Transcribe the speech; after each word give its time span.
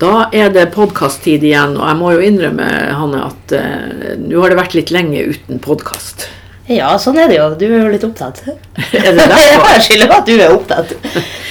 Da 0.00 0.30
er 0.32 0.48
det 0.48 0.70
podkast-tid 0.72 1.42
igjen, 1.44 1.74
og 1.76 1.84
jeg 1.84 1.96
må 1.98 2.12
jo 2.14 2.22
innrømme 2.24 2.66
Hanne, 2.96 3.20
at 3.26 3.52
uh, 3.52 4.14
nå 4.16 4.38
har 4.40 4.52
det 4.52 4.56
vært 4.56 4.76
litt 4.78 4.92
lenge 4.94 5.26
uten 5.34 5.60
podkast. 5.60 6.24
Ja, 6.70 6.94
sånn 7.02 7.18
er 7.20 7.28
det 7.28 7.36
jo. 7.36 7.48
Du 7.60 7.66
er 7.66 7.82
jo 7.82 7.90
litt 7.92 8.06
opptatt. 8.06 8.40
Er 8.96 9.10
det 9.10 9.26
derfor? 9.28 9.66
Jeg 9.74 9.84
skylder 9.88 10.14
at 10.16 10.30
du 10.30 10.32
er 10.38 10.54
opptatt. 10.54 10.94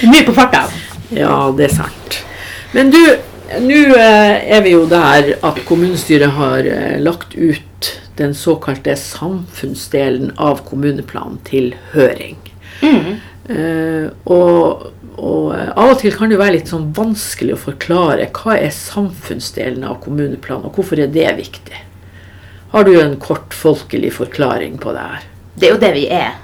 Mye 0.09 0.25
på 0.25 0.33
farta. 0.33 0.63
Ja, 1.13 1.35
det 1.54 1.67
er 1.67 1.75
sant. 1.75 2.17
Men 2.73 2.89
du, 2.96 2.99
nå 3.67 3.83
uh, 3.94 4.01
er 4.42 4.66
vi 4.66 4.74
jo 4.74 4.88
der 4.90 5.36
at 5.46 5.62
kommunestyret 5.70 6.34
har 6.40 6.66
uh, 6.66 6.96
lagt 7.06 7.38
ut 7.38 7.94
den 8.18 8.34
såkalte 8.34 8.97
samfunnsdelen 8.97 10.34
av 10.42 10.63
kommuneplanen 10.66 11.38
til 11.46 11.76
høring. 11.94 12.40
Mm. 12.79 13.20
og 14.29 14.86
og 15.20 15.54
eh, 15.56 15.70
av 15.76 15.94
og 15.94 15.99
til 16.02 16.16
kan 16.16 16.31
det 16.31 16.38
jo 16.38 16.41
være 16.41 16.55
litt 16.58 16.72
sånn 16.72 16.90
vanskelig 16.95 17.55
å 17.55 17.62
forklare 17.62 18.30
hva 18.35 18.58
er 18.58 18.73
samfunnsdelen 18.76 19.85
av 19.88 19.99
kommuneplanen, 20.03 20.70
og 20.70 20.80
hvorfor 20.80 21.02
er 21.03 21.12
det 21.13 21.27
viktig. 21.38 21.85
Har 22.73 22.85
du 22.85 22.93
en 23.02 23.16
kort 23.21 23.55
folkelig 23.57 24.12
forklaring 24.13 24.77
på 24.81 24.93
det 24.93 25.05
her? 25.12 25.29
Det 25.55 25.70
er 25.70 25.73
jo 25.73 25.81
det 25.81 25.93
vi 25.95 26.03
er. 26.13 26.35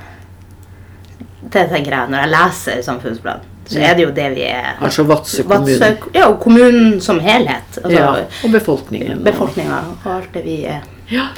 Det 1.46 1.68
tenker 1.70 1.94
jeg 1.94 2.12
når 2.12 2.24
jeg 2.24 2.34
leser 2.34 2.82
samfunnsplanen. 2.86 3.52
Så 3.66 3.82
er 3.82 3.96
det 3.98 4.04
jo 4.04 4.12
det 4.14 4.28
vi 4.36 4.44
er. 4.46 4.76
Altså 4.84 5.04
Vadsø 5.10 5.44
kommune. 5.50 5.88
Ja, 6.14 6.28
og 6.28 6.38
kommunen 6.44 7.00
som 7.02 7.18
helhet. 7.22 7.80
Altså, 7.82 7.98
ja, 7.98 8.10
og 8.46 8.52
befolkningen. 8.54 9.24
Befolkninga 9.26 9.80
og 9.96 10.10
alt 10.20 10.34
det 10.38 10.44
vi 10.46 10.60
er. 10.70 10.84
Ja. 11.10 11.32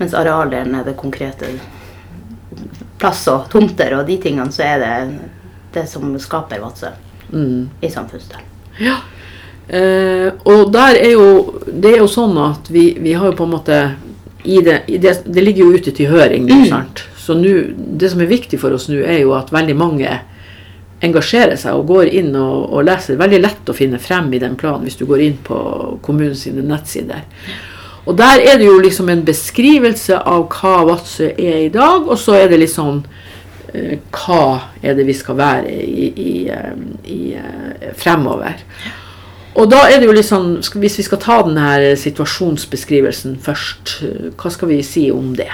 Mens 0.00 0.16
arealdelen 0.16 0.76
er 0.76 0.84
det 0.84 0.96
konkrete 1.00 1.48
plass 3.00 3.24
og 3.32 3.48
tomter 3.52 3.96
og 3.96 4.04
de 4.08 4.18
tingene, 4.20 4.52
så 4.52 4.66
er 4.66 4.82
det 4.82 4.94
det 5.74 5.86
som 5.88 6.18
skaper 6.18 6.60
Vadsø 6.62 6.92
Mm. 7.32 7.68
i 7.80 7.88
samfunnsdelen. 7.90 8.42
Ja. 8.82 8.96
Eh, 9.68 10.32
og 10.50 10.72
der 10.72 10.96
er 10.98 11.12
jo 11.12 11.60
Det 11.70 11.92
er 11.92 11.98
jo 12.00 12.08
sånn 12.10 12.34
at 12.42 12.66
vi, 12.74 12.96
vi 12.98 13.12
har 13.12 13.26
jo 13.30 13.36
på 13.38 13.44
en 13.46 13.52
måte 13.52 13.76
i 14.42 14.56
det, 14.66 14.80
i 14.88 14.96
det, 14.98 15.12
det 15.26 15.44
ligger 15.44 15.64
jo 15.68 15.76
ute 15.78 15.92
til 15.94 16.08
høring 16.10 16.48
nå, 16.48 16.64
sant. 16.66 17.04
Så 17.16 17.34
nu, 17.38 17.70
det 17.76 18.10
som 18.10 18.20
er 18.20 18.26
viktig 18.26 18.58
for 18.58 18.72
oss 18.74 18.88
nå, 18.88 18.98
er 19.04 19.20
jo 19.20 19.34
at 19.36 19.52
veldig 19.52 19.76
mange 19.76 20.10
engasjerer 21.04 21.56
seg 21.60 21.76
og 21.78 21.86
går 21.92 22.10
inn 22.18 22.34
og, 22.34 22.72
og 22.72 22.84
leser. 22.88 23.16
Veldig 23.20 23.40
lett 23.44 23.70
å 23.70 23.76
finne 23.76 24.00
frem 24.02 24.32
i 24.34 24.40
den 24.42 24.56
planen 24.60 24.84
hvis 24.88 24.98
du 24.98 25.06
går 25.08 25.22
inn 25.24 25.36
på 25.44 25.58
kommunens 26.02 26.46
nettsider. 26.50 27.22
Og 28.08 28.16
der 28.18 28.40
er 28.42 28.58
det 28.58 28.66
jo 28.66 28.78
liksom 28.80 29.08
en 29.12 29.22
beskrivelse 29.24 30.18
av 30.18 30.48
hva 30.56 30.80
Vadsø 30.88 31.30
er 31.36 31.66
i 31.66 31.72
dag, 31.72 32.08
og 32.08 32.18
så 32.18 32.40
er 32.40 32.48
det 32.50 32.58
litt 32.64 32.74
sånn 32.74 33.04
hva 33.72 34.42
er 34.82 34.96
det 34.98 35.06
vi 35.06 35.14
skal 35.16 35.38
være 35.38 35.70
i, 35.70 36.08
i, 36.10 36.32
eh, 36.50 36.74
i 37.10 37.20
eh, 37.38 37.92
fremover. 37.98 38.62
Og 39.58 39.70
da 39.70 39.82
er 39.90 39.98
det 39.98 40.06
jo 40.06 40.14
litt 40.14 40.28
sånn, 40.28 40.60
Hvis 40.62 40.98
vi 41.00 41.04
skal 41.06 41.18
ta 41.22 41.40
denne 41.42 41.96
situasjonsbeskrivelsen 41.98 43.38
først, 43.42 43.96
eh, 44.06 44.30
hva 44.34 44.52
skal 44.52 44.70
vi 44.70 44.82
si 44.86 45.10
om 45.10 45.34
det? 45.36 45.50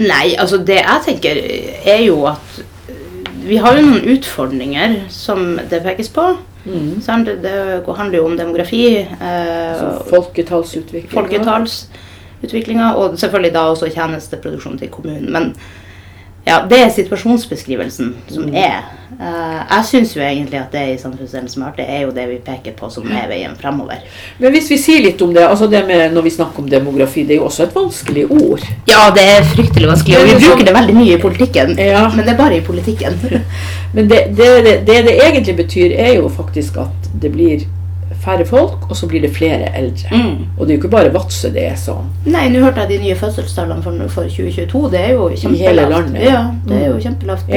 Nei, 0.00 0.36
altså 0.38 0.60
det 0.62 0.78
jeg 0.80 1.06
tenker 1.06 1.40
er 1.90 2.04
jo 2.04 2.24
at 2.30 2.60
vi 3.40 3.56
har 3.58 3.74
jo 3.76 3.86
noen 3.86 4.06
utfordringer 4.14 5.00
som 5.10 5.56
det 5.70 5.82
pekes 5.82 6.12
på. 6.14 6.36
Sant? 7.02 7.26
Det, 7.26 7.40
det 7.42 7.96
handler 7.96 8.18
jo 8.18 8.26
om 8.28 8.36
demografi. 8.36 8.84
Eh, 9.00 9.82
Folketallsutvikling. 10.10 11.10
folketallsutviklinga, 11.12 12.92
og 12.94 13.18
selvfølgelig 13.18 13.54
da 13.54 13.64
også 13.72 13.90
tjenesteproduksjon 13.90 14.78
til 14.78 14.92
kommunen. 14.92 15.32
Men 15.32 15.54
ja, 16.46 16.62
det 16.70 16.78
er 16.80 16.90
situasjonsbeskrivelsen 16.94 18.14
som 18.32 18.48
er. 18.56 18.88
Uh, 19.20 19.60
jeg 19.60 19.84
syns 19.90 20.14
jo 20.16 20.22
egentlig 20.24 20.56
at 20.56 20.72
det 20.72 20.82
i 20.94 20.98
samfunnsdelen 21.00 21.50
som 21.52 21.62
er 21.62 21.72
artig, 21.74 21.84
er 21.84 22.06
jo 22.06 22.12
det 22.16 22.24
vi 22.30 22.38
peker 22.44 22.72
på 22.78 22.88
som 22.92 23.08
er 23.12 23.26
veien 23.28 23.56
fremover. 23.60 24.00
Men 24.40 24.54
hvis 24.54 24.70
vi 24.72 24.78
sier 24.80 25.02
litt 25.04 25.20
om 25.20 25.34
det, 25.36 25.42
altså 25.44 25.68
det 25.68 25.82
med 25.88 26.14
når 26.14 26.24
vi 26.24 26.32
snakker 26.38 26.62
om 26.62 26.70
demografi, 26.70 27.26
det 27.28 27.36
er 27.36 27.42
jo 27.42 27.48
også 27.50 27.66
et 27.66 27.76
vanskelig 27.76 28.24
ord. 28.30 28.64
Ja, 28.88 29.10
det 29.16 29.26
er 29.34 29.50
fryktelig 29.50 29.90
vanskelig, 29.90 30.16
og 30.16 30.30
vi 30.30 30.38
bruker 30.46 30.70
det 30.70 30.76
veldig 30.78 30.96
mye 30.96 31.18
i 31.18 31.20
politikken. 31.20 31.74
Ja. 31.76 32.06
Men 32.14 32.24
det 32.24 32.32
er 32.32 32.40
bare 32.40 32.56
i 32.56 32.64
politikken. 32.64 33.20
Men 33.94 34.08
det 34.08 34.22
det, 34.38 34.48
det 34.64 34.74
det 34.88 34.98
det 35.10 35.18
egentlig 35.26 35.56
betyr, 35.60 35.92
er 35.98 36.16
jo 36.16 36.32
faktisk 36.32 36.80
at 36.80 37.12
det 37.20 37.32
blir 37.34 37.68
færre 38.20 38.44
folk, 38.46 38.86
og 38.90 38.96
så 38.96 39.06
blir 39.08 39.22
det 39.24 39.30
flere 39.36 39.70
eldre. 39.76 40.08
Mm. 40.12 40.46
Og 40.58 40.66
det 40.66 40.74
er 40.74 40.76
jo 40.76 40.80
ikke 40.82 40.92
bare 40.92 41.12
Vadsø 41.14 41.50
det 41.54 41.64
er 41.70 41.76
sånn. 41.80 42.08
Nei, 42.28 42.48
nå 42.52 42.62
hørte 42.64 42.84
jeg 42.84 42.92
de 42.94 42.98
nye 43.04 43.16
fødselstallene 43.16 43.82
for, 43.84 44.02
for 44.12 44.28
2022. 44.28 44.82
Det 44.92 45.00
er 45.00 45.12
jo 45.14 45.28
kjempelavt. 45.30 45.62
hele 45.68 45.86
landet. 45.88 46.24
Ja, 46.24 46.42
det 46.68 46.80
er 46.82 46.90
jo 46.90 46.98
kjempelavt. 47.04 47.48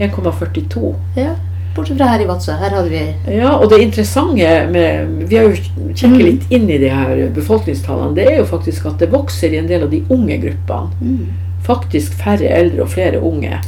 1,42. 0.00 0.94
ja, 1.16 1.34
bortsett 1.76 1.96
fra 2.00 2.08
her 2.12 2.24
i 2.24 2.26
Vadsø. 2.28 2.52
Her 2.60 2.74
hadde 2.76 2.90
vi 2.90 3.02
Ja, 3.36 3.52
og 3.56 3.70
det 3.70 3.78
interessante 3.84 4.50
med 4.72 5.28
Vi 5.30 5.36
har 5.36 5.44
jo 5.48 5.54
kjekket 5.94 6.24
litt 6.24 6.50
inn 6.50 6.68
i 6.70 6.78
de 6.82 6.90
her 6.90 7.28
befolkningstallene. 7.34 8.14
Det 8.16 8.26
er 8.26 8.36
jo 8.42 8.48
faktisk 8.50 8.86
at 8.90 8.98
det 9.00 9.12
vokser 9.12 9.54
i 9.54 9.62
en 9.62 9.70
del 9.70 9.86
av 9.86 9.90
de 9.94 10.02
unge 10.10 10.40
gruppene. 10.42 10.90
mm. 11.00 11.46
Faktisk 11.62 12.14
færre 12.18 12.48
eldre 12.48 12.82
og 12.82 12.88
flere 12.88 13.20
unge. 13.20 13.58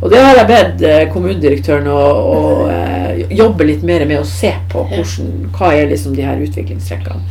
Og 0.00 0.10
det 0.12 0.18
har 0.22 0.36
jeg 0.38 0.48
bedt 0.48 0.82
eh, 0.86 1.04
kommunedirektøren 1.12 1.88
å, 1.90 1.98
å 1.98 2.42
eh, 2.70 3.24
jobbe 3.34 3.66
litt 3.66 3.82
mer 3.86 4.04
med 4.06 4.20
å 4.20 4.26
se 4.28 4.52
på. 4.70 4.84
Hvordan, 4.92 5.48
hva 5.56 5.72
er 5.74 5.90
liksom 5.90 6.14
de 6.14 6.26
her 6.26 6.42
utviklingstrekkene. 6.44 7.24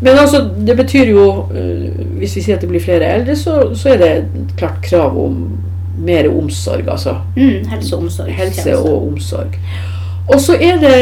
Men 0.00 0.20
altså, 0.20 0.42
det 0.60 0.74
betyr 0.76 1.08
jo 1.08 1.22
eh, 1.56 1.86
Hvis 2.20 2.34
vi 2.36 2.42
sier 2.44 2.58
at 2.58 2.64
det 2.64 2.68
blir 2.68 2.84
flere 2.84 3.08
eldre, 3.16 3.36
så, 3.38 3.58
så 3.74 3.94
er 3.94 4.02
det 4.02 4.10
et 4.20 4.56
klart 4.60 4.82
krav 4.84 5.16
om 5.18 5.40
mer 6.06 6.28
omsorg. 6.30 6.88
Altså 6.92 7.16
mm, 7.36 7.66
helse 7.72 7.96
og 7.96 8.02
omsorg. 8.04 8.32
helse 8.36 8.76
og 8.78 9.06
omsorg. 9.08 9.60
Og 10.26 10.40
så 10.42 10.58
er 10.60 10.82
det 10.82 10.96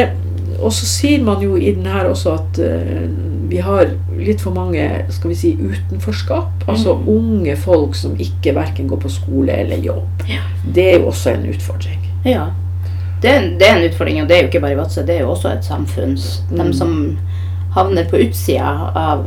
og 0.59 0.71
så 0.73 0.85
sier 0.85 1.23
man 1.23 1.41
jo 1.43 1.55
i 1.55 1.71
den 1.75 1.85
her 1.85 2.05
også 2.09 2.33
at 2.33 2.59
uh, 2.59 3.07
vi 3.49 3.57
har 3.61 3.89
litt 4.17 4.41
for 4.41 4.51
mange 4.55 4.81
skal 5.13 5.29
vi 5.29 5.35
si, 5.35 5.51
utenforskap. 5.61 6.63
Altså 6.67 6.95
unge 7.07 7.55
folk 7.61 7.95
som 7.95 8.15
ikke 8.19 8.55
verken 8.55 8.87
går 8.89 8.97
på 9.03 9.09
skole 9.09 9.53
eller 9.53 9.77
jobb. 9.85 10.23
Ja. 10.29 10.41
Det 10.75 10.85
er 10.93 10.99
jo 10.99 11.07
også 11.11 11.33
en 11.35 11.49
utfordring. 11.53 11.99
Ja. 12.25 12.47
Det 13.21 13.29
er, 13.31 13.39
en- 13.41 13.57
det 13.59 13.67
er 13.69 13.75
en 13.77 13.89
utfordring, 13.89 14.21
og 14.21 14.27
det 14.29 14.37
er 14.37 14.41
jo 14.41 14.47
ikke 14.49 14.59
bare 14.61 14.73
i 14.73 14.77
Vadsø. 14.77 15.01
Det 15.05 15.15
er 15.15 15.21
jo 15.21 15.31
også 15.31 15.49
et 15.53 15.65
samfunns... 15.65 16.43
Mm. 16.51 16.57
De 16.57 16.73
som 16.77 17.17
havner 17.75 18.09
på 18.09 18.17
utsida 18.25 18.73
av 18.95 19.25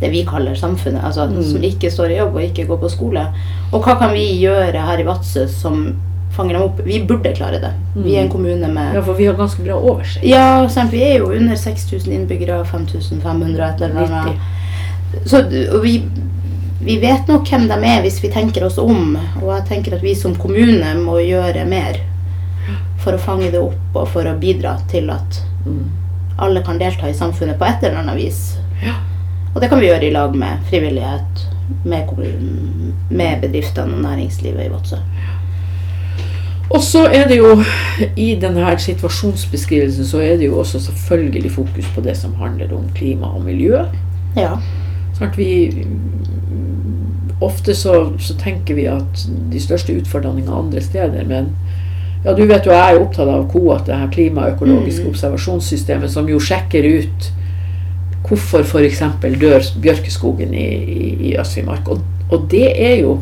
det 0.00 0.10
vi 0.12 0.22
kaller 0.28 0.54
samfunnet. 0.54 1.02
Altså 1.04 1.26
Mm. 1.28 1.42
som 1.42 1.62
ikke 1.62 1.90
står 1.90 2.12
i 2.14 2.18
jobb 2.18 2.34
og 2.34 2.42
ikke 2.42 2.66
går 2.66 2.76
på 2.76 2.88
skole. 2.88 3.26
Og 3.72 3.82
hva 3.82 3.98
kan 3.98 4.12
vi 4.14 4.24
gjøre 4.40 4.78
her 4.86 4.98
i 5.02 5.06
Vadsø 5.06 5.46
som 5.48 5.96
fanger 6.38 6.54
dem 6.58 6.62
opp? 6.68 6.80
Vi 6.86 7.00
burde 7.08 7.32
klare 7.36 7.58
det. 7.62 7.72
Vi 7.98 8.14
er 8.16 8.22
en 8.24 8.30
kommune 8.32 8.68
med 8.70 8.92
Mm. 8.92 8.94
Ja, 8.94 9.02
for 9.02 9.14
vi 9.18 9.26
har 9.26 9.34
ganske 9.38 9.62
bra 9.66 9.74
oversikt. 9.76 10.24
Ja, 10.24 10.68
sant, 10.70 10.92
vi 10.92 11.02
er 11.02 11.18
jo 11.18 11.32
under 11.34 11.56
6000 11.56 12.12
innbyggere, 12.14 12.62
5500 12.64 13.68
et 13.74 13.82
eller 13.82 14.06
annet. 14.06 14.36
Så 15.26 15.40
og 15.74 15.82
vi, 15.82 16.02
vi 16.84 16.98
vet 17.02 17.28
nok 17.28 17.48
hvem 17.48 17.66
de 17.68 17.74
er 17.88 18.02
hvis 18.04 18.20
vi 18.22 18.28
tenker 18.30 18.64
oss 18.66 18.78
om. 18.78 19.16
Og 19.42 19.50
jeg 19.56 19.66
tenker 19.68 19.96
at 19.98 20.02
vi 20.04 20.14
som 20.14 20.34
kommune 20.36 20.94
må 21.02 21.18
gjøre 21.24 21.64
mer 21.68 21.98
for 22.98 23.14
å 23.14 23.18
fange 23.22 23.50
det 23.50 23.60
opp 23.60 23.96
og 23.96 24.08
for 24.08 24.26
å 24.28 24.38
bidra 24.38 24.78
til 24.90 25.10
at 25.10 25.42
Mm. 25.66 25.84
alle 26.38 26.60
kan 26.62 26.78
delta 26.78 27.08
i 27.10 27.12
samfunnet 27.14 27.58
på 27.58 27.64
et 27.66 27.82
eller 27.84 27.98
annet 27.98 28.16
vis. 28.16 28.56
Ja. 28.82 28.94
Og 29.54 29.60
det 29.60 29.68
kan 29.68 29.80
vi 29.80 29.88
gjøre 29.88 30.06
i 30.06 30.12
lag 30.14 30.34
med 30.36 30.60
frivillighet, 30.70 31.42
med 31.84 32.06
kommunen, 32.08 32.94
med 33.10 33.40
bedriftene 33.42 33.92
og 33.96 34.02
næringslivet 34.04 34.66
i 34.66 34.68
Vadsø. 34.72 34.96
Og 36.70 36.82
så 36.84 37.06
er 37.06 37.28
det 37.28 37.38
jo 37.38 37.54
i 38.16 38.34
denne 38.40 38.74
situasjonsbeskrivelsen 38.78 40.04
så 40.04 40.20
er 40.20 40.36
det 40.36 40.50
jo 40.50 40.58
også 40.60 40.80
selvfølgelig 40.84 41.52
fokus 41.52 41.88
på 41.94 42.04
det 42.04 42.16
som 42.16 42.34
handler 42.34 42.74
om 42.76 42.84
klima 42.94 43.26
og 43.26 43.44
miljø. 43.46 43.80
Ja. 44.36 44.58
Sant, 45.16 45.38
vi, 45.38 45.86
ofte 47.40 47.74
så, 47.74 48.12
så 48.18 48.36
tenker 48.38 48.74
vi 48.74 48.84
at 48.90 49.24
de 49.52 49.62
største 49.62 49.96
utfordringene 49.96 50.50
er 50.50 50.58
andre 50.58 50.82
steder, 50.84 51.24
men 51.26 51.54
ja, 52.24 52.34
du 52.34 52.44
vet 52.44 52.66
jo 52.66 52.74
jeg 52.74 52.94
er 52.94 53.00
opptatt 53.00 53.30
av 53.30 53.46
KOAT, 53.52 53.86
det 53.86 53.96
her 53.96 54.12
klimaøkologiske 54.12 55.04
Mm. 55.04 55.10
observasjonssystemet, 55.14 56.10
som 56.10 56.28
jo 56.28 56.38
sjekker 56.42 56.84
ut 56.98 57.32
hvorfor 58.28 58.60
f.eks. 58.66 59.02
dør 59.40 59.62
bjørkeskogen 59.82 60.54
i, 60.54 60.66
i, 60.74 61.30
i 61.30 61.36
Øst-Finnmark. 61.40 61.88
Og, 61.88 62.00
og 62.30 62.48
det 62.50 62.66
er 62.74 62.96
jo 63.00 63.18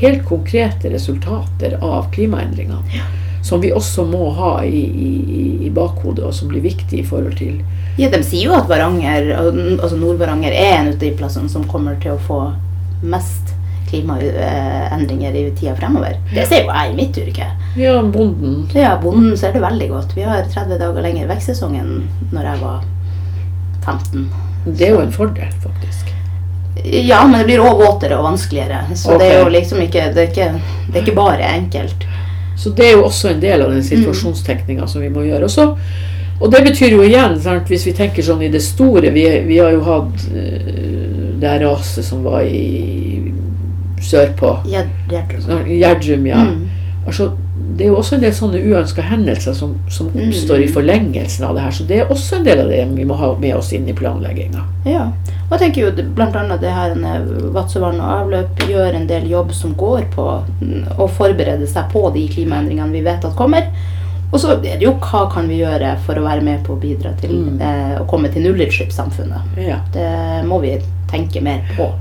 helt 0.00 0.24
konkrete 0.28 0.90
resultater 0.92 1.78
av 1.80 2.10
klimaendringene. 2.14 3.02
Som 3.46 3.60
vi 3.62 3.70
også 3.72 4.02
må 4.10 4.30
ha 4.34 4.52
i, 4.66 4.80
i, 4.82 5.10
i 5.66 5.70
bakhodet, 5.70 6.24
og 6.26 6.34
som 6.34 6.48
blir 6.50 6.64
viktig 6.64 6.98
i 6.98 7.06
forhold 7.06 7.36
til 7.38 7.60
Ja, 7.96 8.08
De 8.10 8.18
sier 8.26 8.50
jo 8.50 8.56
at 8.56 8.66
Varanger, 8.68 9.30
altså 9.38 9.96
Nord-Varanger 9.96 10.50
er 10.52 10.80
en 10.80 10.90
av 10.90 10.98
de 11.00 11.12
plassene 11.16 11.48
som 11.48 11.62
kommer 11.70 11.94
til 12.02 12.16
å 12.16 12.22
få 12.26 12.40
mest 13.06 13.54
klimaendringer 13.86 15.36
i 15.38 15.44
tida 15.54 15.76
fremover. 15.78 16.18
Det 16.34 16.46
ser 16.48 16.64
jo 16.64 16.72
jeg 16.74 16.90
i 16.90 16.96
mitt 16.98 17.20
yrke. 17.22 17.46
Ja, 17.78 18.00
bonden. 18.02 18.64
Ja, 18.74 18.96
Bonden 19.02 19.36
ser 19.38 19.54
det 19.54 19.62
veldig 19.62 19.88
godt. 19.92 20.16
Vi 20.16 20.26
har 20.26 20.42
30 20.50 20.80
dager 20.82 21.06
lenger 21.06 21.30
vekstsesong 21.30 21.78
enn 21.78 21.94
når 22.34 22.50
jeg 22.50 22.62
var 22.64 22.84
15. 23.86 24.26
Det 24.66 24.88
er 24.88 24.96
jo 24.96 25.02
en 25.04 25.14
fordel, 25.14 25.52
faktisk. 25.62 26.15
Ja, 26.84 27.26
men 27.26 27.38
det 27.40 27.46
blir 27.46 27.58
òg 27.64 27.78
våtere 27.80 28.18
og 28.18 28.24
vanskeligere. 28.24 28.82
Så 28.94 29.18
det 29.18 29.30
er 29.32 29.40
jo 29.42 29.48
liksom 29.48 29.80
ikke 29.82 30.12
det 30.14 30.22
er 30.22 30.28
ikke, 30.30 30.60
det 30.92 30.96
er 31.00 31.02
ikke 31.06 31.14
bare 31.16 31.48
enkelt. 31.56 32.04
Så 32.56 32.70
det 32.76 32.86
er 32.86 32.92
jo 32.96 33.04
også 33.04 33.30
en 33.30 33.40
del 33.40 33.62
av 33.62 33.70
den 33.70 33.82
situasjonstenkninga 33.82 34.86
som 34.88 35.00
vi 35.02 35.08
må 35.08 35.24
gjøre. 35.26 35.44
Også, 35.44 35.76
Og 36.40 36.50
det 36.52 36.62
betyr 36.64 36.90
jo 36.92 37.00
igjen, 37.02 37.38
sant, 37.40 37.68
hvis 37.68 37.86
vi 37.86 37.92
tenker 37.96 38.22
sånn 38.22 38.42
i 38.42 38.48
det 38.52 38.60
store 38.62 39.08
Vi, 39.10 39.22
vi 39.46 39.56
har 39.58 39.70
jo 39.72 39.80
hatt 39.86 40.26
eh, 40.36 40.66
det 41.40 41.48
her 41.48 41.60
raset 41.64 42.04
som 42.04 42.22
var 42.24 42.42
i 42.44 43.32
sørpå. 44.00 44.50
Gjerd- 44.68 45.10
Gjerdrum. 45.10 45.66
Gjerdrum, 45.66 46.26
ja. 46.26 46.42
Mm. 46.44 46.68
Altså, 47.06 47.30
det 47.76 47.84
er 47.84 47.88
jo 47.90 47.96
også 48.00 48.14
en 48.16 48.20
del 48.22 48.32
sånne 48.32 48.60
uønska 48.64 49.02
hendelser 49.04 49.52
som, 49.56 49.74
som 49.92 50.06
oppstår 50.08 50.62
i 50.62 50.66
Mm. 50.66 50.72
forlengelsen 50.74 51.44
av 51.44 51.54
det 51.54 51.62
her. 51.62 51.70
Så 51.76 51.84
det 51.88 51.98
er 52.00 52.06
også 52.12 52.36
en 52.38 52.44
del 52.44 52.60
av 52.60 52.68
det 52.68 52.82
vi 52.94 53.04
må 53.04 53.14
ha 53.16 53.34
med 53.38 53.54
oss 53.56 53.72
inn 53.72 53.88
i 53.88 53.92
planlegginga. 53.96 54.62
Ja. 54.86 55.06
Og 55.50 55.52
jeg 55.58 55.60
tenker 55.60 55.80
jo 55.82 55.90
bl.a. 56.16 56.56
det 56.60 56.70
her 56.72 56.94
med 56.94 57.28
Vadsø 57.54 57.80
og 57.84 58.00
avløp 58.00 58.64
gjør 58.68 58.94
en 58.94 59.06
del 59.06 59.28
jobb 59.30 59.52
som 59.52 59.74
går 59.74 60.08
på 60.14 60.24
mm, 60.62 60.86
å 60.98 61.06
forberede 61.08 61.66
seg 61.70 61.90
på 61.92 62.08
de 62.14 62.26
klimaendringene 62.28 62.92
vi 62.92 63.00
vet 63.06 63.24
at 63.24 63.36
kommer. 63.36 63.68
Og 64.32 64.40
så 64.42 64.56
er 64.56 64.62
det 64.78 64.82
jo 64.82 64.96
hva 64.98 65.30
kan 65.30 65.46
vi 65.48 65.60
gjøre 65.60 65.92
for 66.04 66.18
å 66.18 66.24
være 66.24 66.42
med 66.42 66.64
på 66.66 66.74
å 66.74 66.80
bidra 66.82 67.12
til 67.20 67.30
Mm. 67.30 67.60
eh, 67.60 68.00
å 68.00 68.06
komme 68.10 68.28
til 68.32 68.42
nullutslippssamfunnet. 68.42 69.56
Ja. 69.68 69.78
Det 69.92 70.44
må 70.48 70.58
vi 70.60 70.78
tenke 71.10 71.40
mer 71.42 71.60
på. 71.76 71.92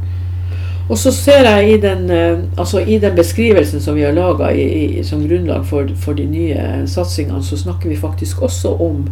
Og 0.86 0.98
så 1.02 1.12
ser 1.12 1.48
jeg 1.48 1.70
i 1.74 1.78
den, 1.82 2.10
eh, 2.14 2.44
altså 2.58 2.80
i 2.80 3.00
den 3.02 3.16
beskrivelsen 3.18 3.82
som 3.82 3.96
vi 3.96 4.04
har 4.06 4.14
laga 4.14 4.52
som 5.04 5.24
grunnlag 5.28 5.66
for, 5.66 5.90
for 5.98 6.14
de 6.14 6.26
nye 6.30 6.86
satsingene, 6.88 7.44
så 7.44 7.58
snakker 7.58 7.90
vi 7.90 7.98
faktisk 7.98 8.42
også 8.42 8.76
om 8.80 9.08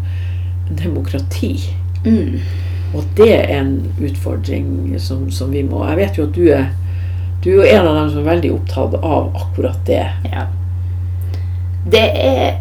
demokrati. 0.70 1.58
Mm. 2.06 2.40
Og 2.94 3.04
det 3.18 3.32
er 3.34 3.60
en 3.60 3.94
utfordring 4.02 5.00
som, 5.02 5.32
som 5.32 5.52
vi 5.52 5.64
må 5.64 5.86
Jeg 5.88 5.98
vet 5.98 6.18
jo 6.18 6.28
at 6.28 6.36
du 6.36 6.44
er, 6.54 6.68
du 7.44 7.50
er 7.62 7.80
en 7.80 7.88
av 7.88 7.96
dem 7.96 8.12
som 8.12 8.22
er 8.22 8.30
veldig 8.30 8.52
opptatt 8.54 9.00
av 9.02 9.32
akkurat 9.36 9.80
det. 9.88 10.06
Ja. 10.30 10.46
Det 11.92 12.06
er 12.14 12.60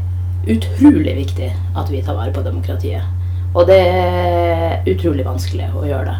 utrolig 0.48 1.16
viktig 1.16 1.52
at 1.76 1.90
vi 1.92 2.00
tar 2.02 2.16
vare 2.16 2.32
på 2.34 2.42
demokratiet. 2.42 3.04
Og 3.52 3.68
det 3.68 3.78
er 3.78 4.88
utrolig 4.88 5.26
vanskelig 5.26 5.68
å 5.76 5.84
gjøre 5.84 6.08
det, 6.08 6.16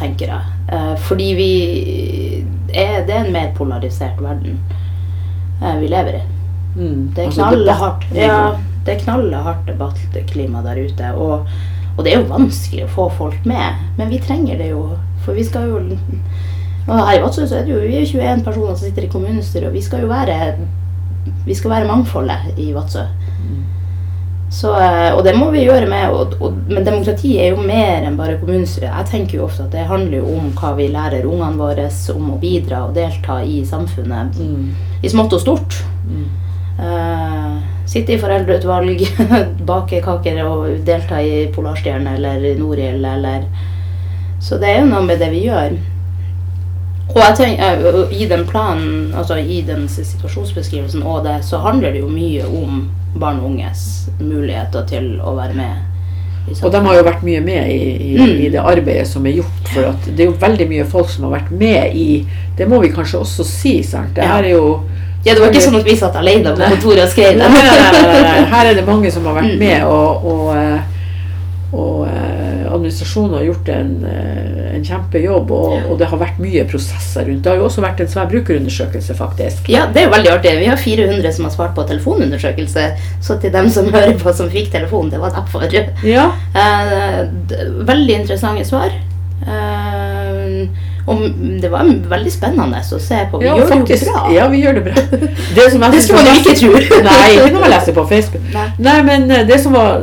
tenker 0.00 0.34
jeg. 0.34 0.54
Eh, 0.74 0.94
fordi 1.06 1.30
vi 1.38 1.50
er, 2.74 3.04
Det 3.06 3.14
er 3.14 3.24
en 3.24 3.32
mer 3.32 3.52
polarisert 3.56 4.20
verden 4.22 4.58
eh, 5.62 5.76
vi 5.80 5.88
lever 5.88 6.20
i. 6.20 6.22
Mm. 6.74 7.10
Det 7.14 7.22
er 7.22 7.26
Altså 7.30 7.48
knallhardt 7.48 8.06
ja, 8.16 8.38
det 8.84 8.94
er 8.94 9.04
knallhardt 9.04 9.66
debattklima 9.68 10.62
der 10.66 10.82
ute. 10.84 11.14
Og, 11.14 11.48
og 11.96 12.04
det 12.04 12.12
er 12.12 12.20
jo 12.20 12.30
vanskelig 12.32 12.86
å 12.86 12.92
få 12.96 13.08
folk 13.18 13.46
med, 13.48 13.84
men 13.98 14.10
vi 14.10 14.20
trenger 14.22 14.58
det 14.60 14.72
jo. 14.72 14.88
For 15.24 15.36
vi 15.36 15.44
skal 15.46 15.70
jo 15.70 15.80
og 16.84 16.98
Her 16.98 17.16
i 17.16 17.20
Vadsø 17.22 17.46
så 17.48 17.56
er 17.56 17.62
det 17.64 17.72
jo 17.72 17.80
vi 17.80 17.96
er 17.96 18.04
21 18.04 18.42
personer 18.44 18.74
som 18.74 18.84
sitter 18.84 19.06
i 19.06 19.12
kommunestyret, 19.12 19.70
og 19.70 19.76
vi 19.76 19.80
skal 19.80 20.02
jo 20.04 20.10
være 20.10 20.36
vi 21.46 21.54
skal 21.56 21.70
være 21.70 21.88
mangfoldet 21.88 22.58
i 22.60 22.74
Vadsø. 22.76 23.06
Så, 24.54 24.70
eh, 24.78 25.10
og 25.10 25.24
det 25.26 25.34
må 25.34 25.48
vi 25.50 25.64
gjøre 25.64 25.88
med. 25.90 26.14
Og, 26.14 26.36
og, 26.38 26.58
men 26.70 26.86
demokrati 26.86 27.34
er 27.42 27.54
jo 27.54 27.64
mer 27.64 28.06
enn 28.06 28.18
bare 28.18 28.38
kommunestyret. 28.38 28.92
Jeg 28.92 29.10
tenker 29.10 29.40
jo 29.40 29.48
ofte 29.48 29.66
at 29.66 29.74
det 29.74 29.86
handler 29.88 30.20
jo 30.20 30.36
om 30.36 30.52
hva 30.54 30.74
vi 30.78 30.88
lærer 30.94 31.26
ungene 31.26 31.58
våre 31.58 31.88
om 32.14 32.32
å 32.36 32.40
bidra 32.42 32.84
og 32.86 32.94
delta 32.94 33.40
i 33.42 33.64
samfunnet. 33.66 34.38
Mm. 34.38 34.68
I 35.02 35.10
smått 35.10 35.34
og 35.34 35.42
stort. 35.42 35.80
Mm. 36.06 36.26
Uh, 36.74 37.58
sitte 37.86 38.14
i 38.14 38.18
foreldreutvalg, 38.18 39.02
bake 39.70 40.00
kaker 40.02 40.40
og 40.42 40.86
delta 40.86 41.20
i 41.22 41.44
Polarstjerne 41.54 42.16
eller 42.16 42.48
Norild 42.58 43.06
eller 43.06 43.44
Så 44.42 44.58
det 44.58 44.72
er 44.72 44.80
jo 44.80 44.88
noe 44.90 45.04
med 45.06 45.22
det 45.22 45.30
vi 45.34 45.44
gjør. 45.46 45.76
Og 47.08 47.16
jeg 47.20 47.34
tenker, 47.36 48.06
i 48.10 48.26
den 48.26 48.44
planen, 48.48 49.12
altså 49.16 49.36
i 49.36 49.60
den 49.66 49.88
situasjonsbeskrivelsen 49.88 51.02
og 51.02 51.24
det, 51.26 51.44
så 51.44 51.58
handler 51.60 51.92
det 51.92 52.00
jo 52.00 52.08
mye 52.08 52.44
om 52.48 52.86
barn 53.20 53.38
og 53.42 53.50
unges 53.50 54.08
muligheter 54.20 54.86
til 54.88 55.20
å 55.22 55.34
være 55.36 55.54
med. 55.54 55.82
Og 56.62 56.72
de 56.72 56.80
har 56.84 56.96
jo 56.98 57.02
vært 57.06 57.22
mye 57.24 57.40
med 57.40 57.68
i, 57.72 57.76
i, 58.12 58.16
Mm. 58.18 58.32
i 58.46 58.48
det 58.52 58.60
arbeidet 58.60 59.06
som 59.08 59.24
er 59.26 59.32
gjort. 59.38 59.68
For 59.72 59.94
det 60.06 60.20
er 60.20 60.24
jo 60.30 60.36
veldig 60.40 60.66
mye 60.68 60.84
folk 60.84 61.08
som 61.08 61.24
har 61.24 61.38
vært 61.40 61.50
med 61.50 61.94
i 61.96 62.26
Det 62.58 62.68
må 62.68 62.80
vi 62.82 62.88
kanskje 62.92 63.18
også 63.20 63.44
si. 63.44 63.82
sant? 63.82 64.14
Det 64.14 64.24
her 64.24 64.42
er 64.44 64.48
jo 64.50 64.80
Ja, 65.24 65.32
det 65.34 65.40
var 65.40 65.48
ikke 65.48 65.60
sånn 65.64 65.78
at 65.80 65.84
vi 65.86 65.96
satt 65.96 66.16
alene 66.16 66.52
på 66.52 66.68
kontoret 66.68 67.04
og 67.04 67.08
skrev 67.08 67.38
det. 67.38 67.48
Her 68.52 68.66
er 68.66 68.74
det 68.74 68.86
mange 68.86 69.10
som 69.10 69.24
har 69.24 69.34
vært 69.40 69.54
Mm. 69.54 69.58
med, 69.58 69.84
og, 69.84 70.26
og, 70.26 70.56
eh, 70.56 70.78
og 70.78 70.82
administrasjonen 72.94 73.34
har 73.34 73.44
gjort 73.44 73.68
en, 73.68 74.04
eh, 74.04 74.76
en 74.76 74.84
kjempejobb. 74.84 75.50
Og, 75.50 75.90
og 75.90 75.98
det 75.98 76.06
har 76.10 76.18
vært 76.20 76.38
mye 76.42 76.64
prosesser 76.70 77.26
rundt. 77.28 77.42
Det 77.44 77.50
har 77.52 77.58
jo 77.58 77.66
også 77.68 77.82
vært 77.84 78.00
en 78.04 78.08
svær 78.12 78.28
brukerundersøkelse, 78.30 79.14
faktisk. 79.18 79.68
Ja, 79.72 79.86
det 79.92 80.02
er 80.02 80.08
jo 80.08 80.14
veldig 80.14 80.32
artig. 80.36 80.54
Vi 80.60 80.70
har 80.70 80.76
400 80.80 81.32
som 81.36 81.44
har 81.48 81.54
svart 81.54 81.74
på 81.76 81.86
telefonundersøkelse. 81.88 82.86
Så 83.24 83.38
til 83.42 83.52
dem 83.54 83.68
som 83.70 83.90
hører 83.92 84.14
på 84.20 84.34
som 84.34 84.50
fikk 84.52 84.70
telefon, 84.72 85.10
det 85.10 85.20
var 85.20 85.34
derfor. 85.34 85.66
Ja. 86.04 86.30
Eh, 86.54 87.24
veldig 87.88 88.20
interessante 88.22 88.64
svar. 88.68 88.90
Eh, 89.44 90.66
og 91.04 91.20
det 91.60 91.68
var 91.68 91.84
veldig 92.08 92.30
spennende 92.32 92.78
å 92.80 92.98
se 93.02 93.18
på. 93.30 93.38
Vi 93.42 93.44
Ja, 93.44 93.56
gjør 93.58 93.68
faktisk. 93.74 94.04
det 94.04 94.08
jo 94.08 94.12
bra. 94.14 94.30
Ja, 94.32 94.46
vi 94.48 94.62
gjør 94.62 94.78
det 94.78 94.84
bra. 94.86 94.94
Det, 95.54 95.66
som 95.70 95.82
jeg 95.82 95.92
Det 95.92 96.02
skulle 96.02 96.22
man 96.24 96.38
ikke 96.40 96.54
tro. 96.56 96.70
Nei, 97.04 97.26
ikke 97.34 97.50
når 97.52 97.60
man 97.60 97.70
leser 97.74 97.92
på 97.98 98.06
Facebook. 98.08 98.46
Nei. 98.54 98.68
Nei, 98.78 99.02
men 99.02 99.30
eh, 99.30 99.44
det 99.46 99.58
som 99.60 99.72
var, 99.76 100.00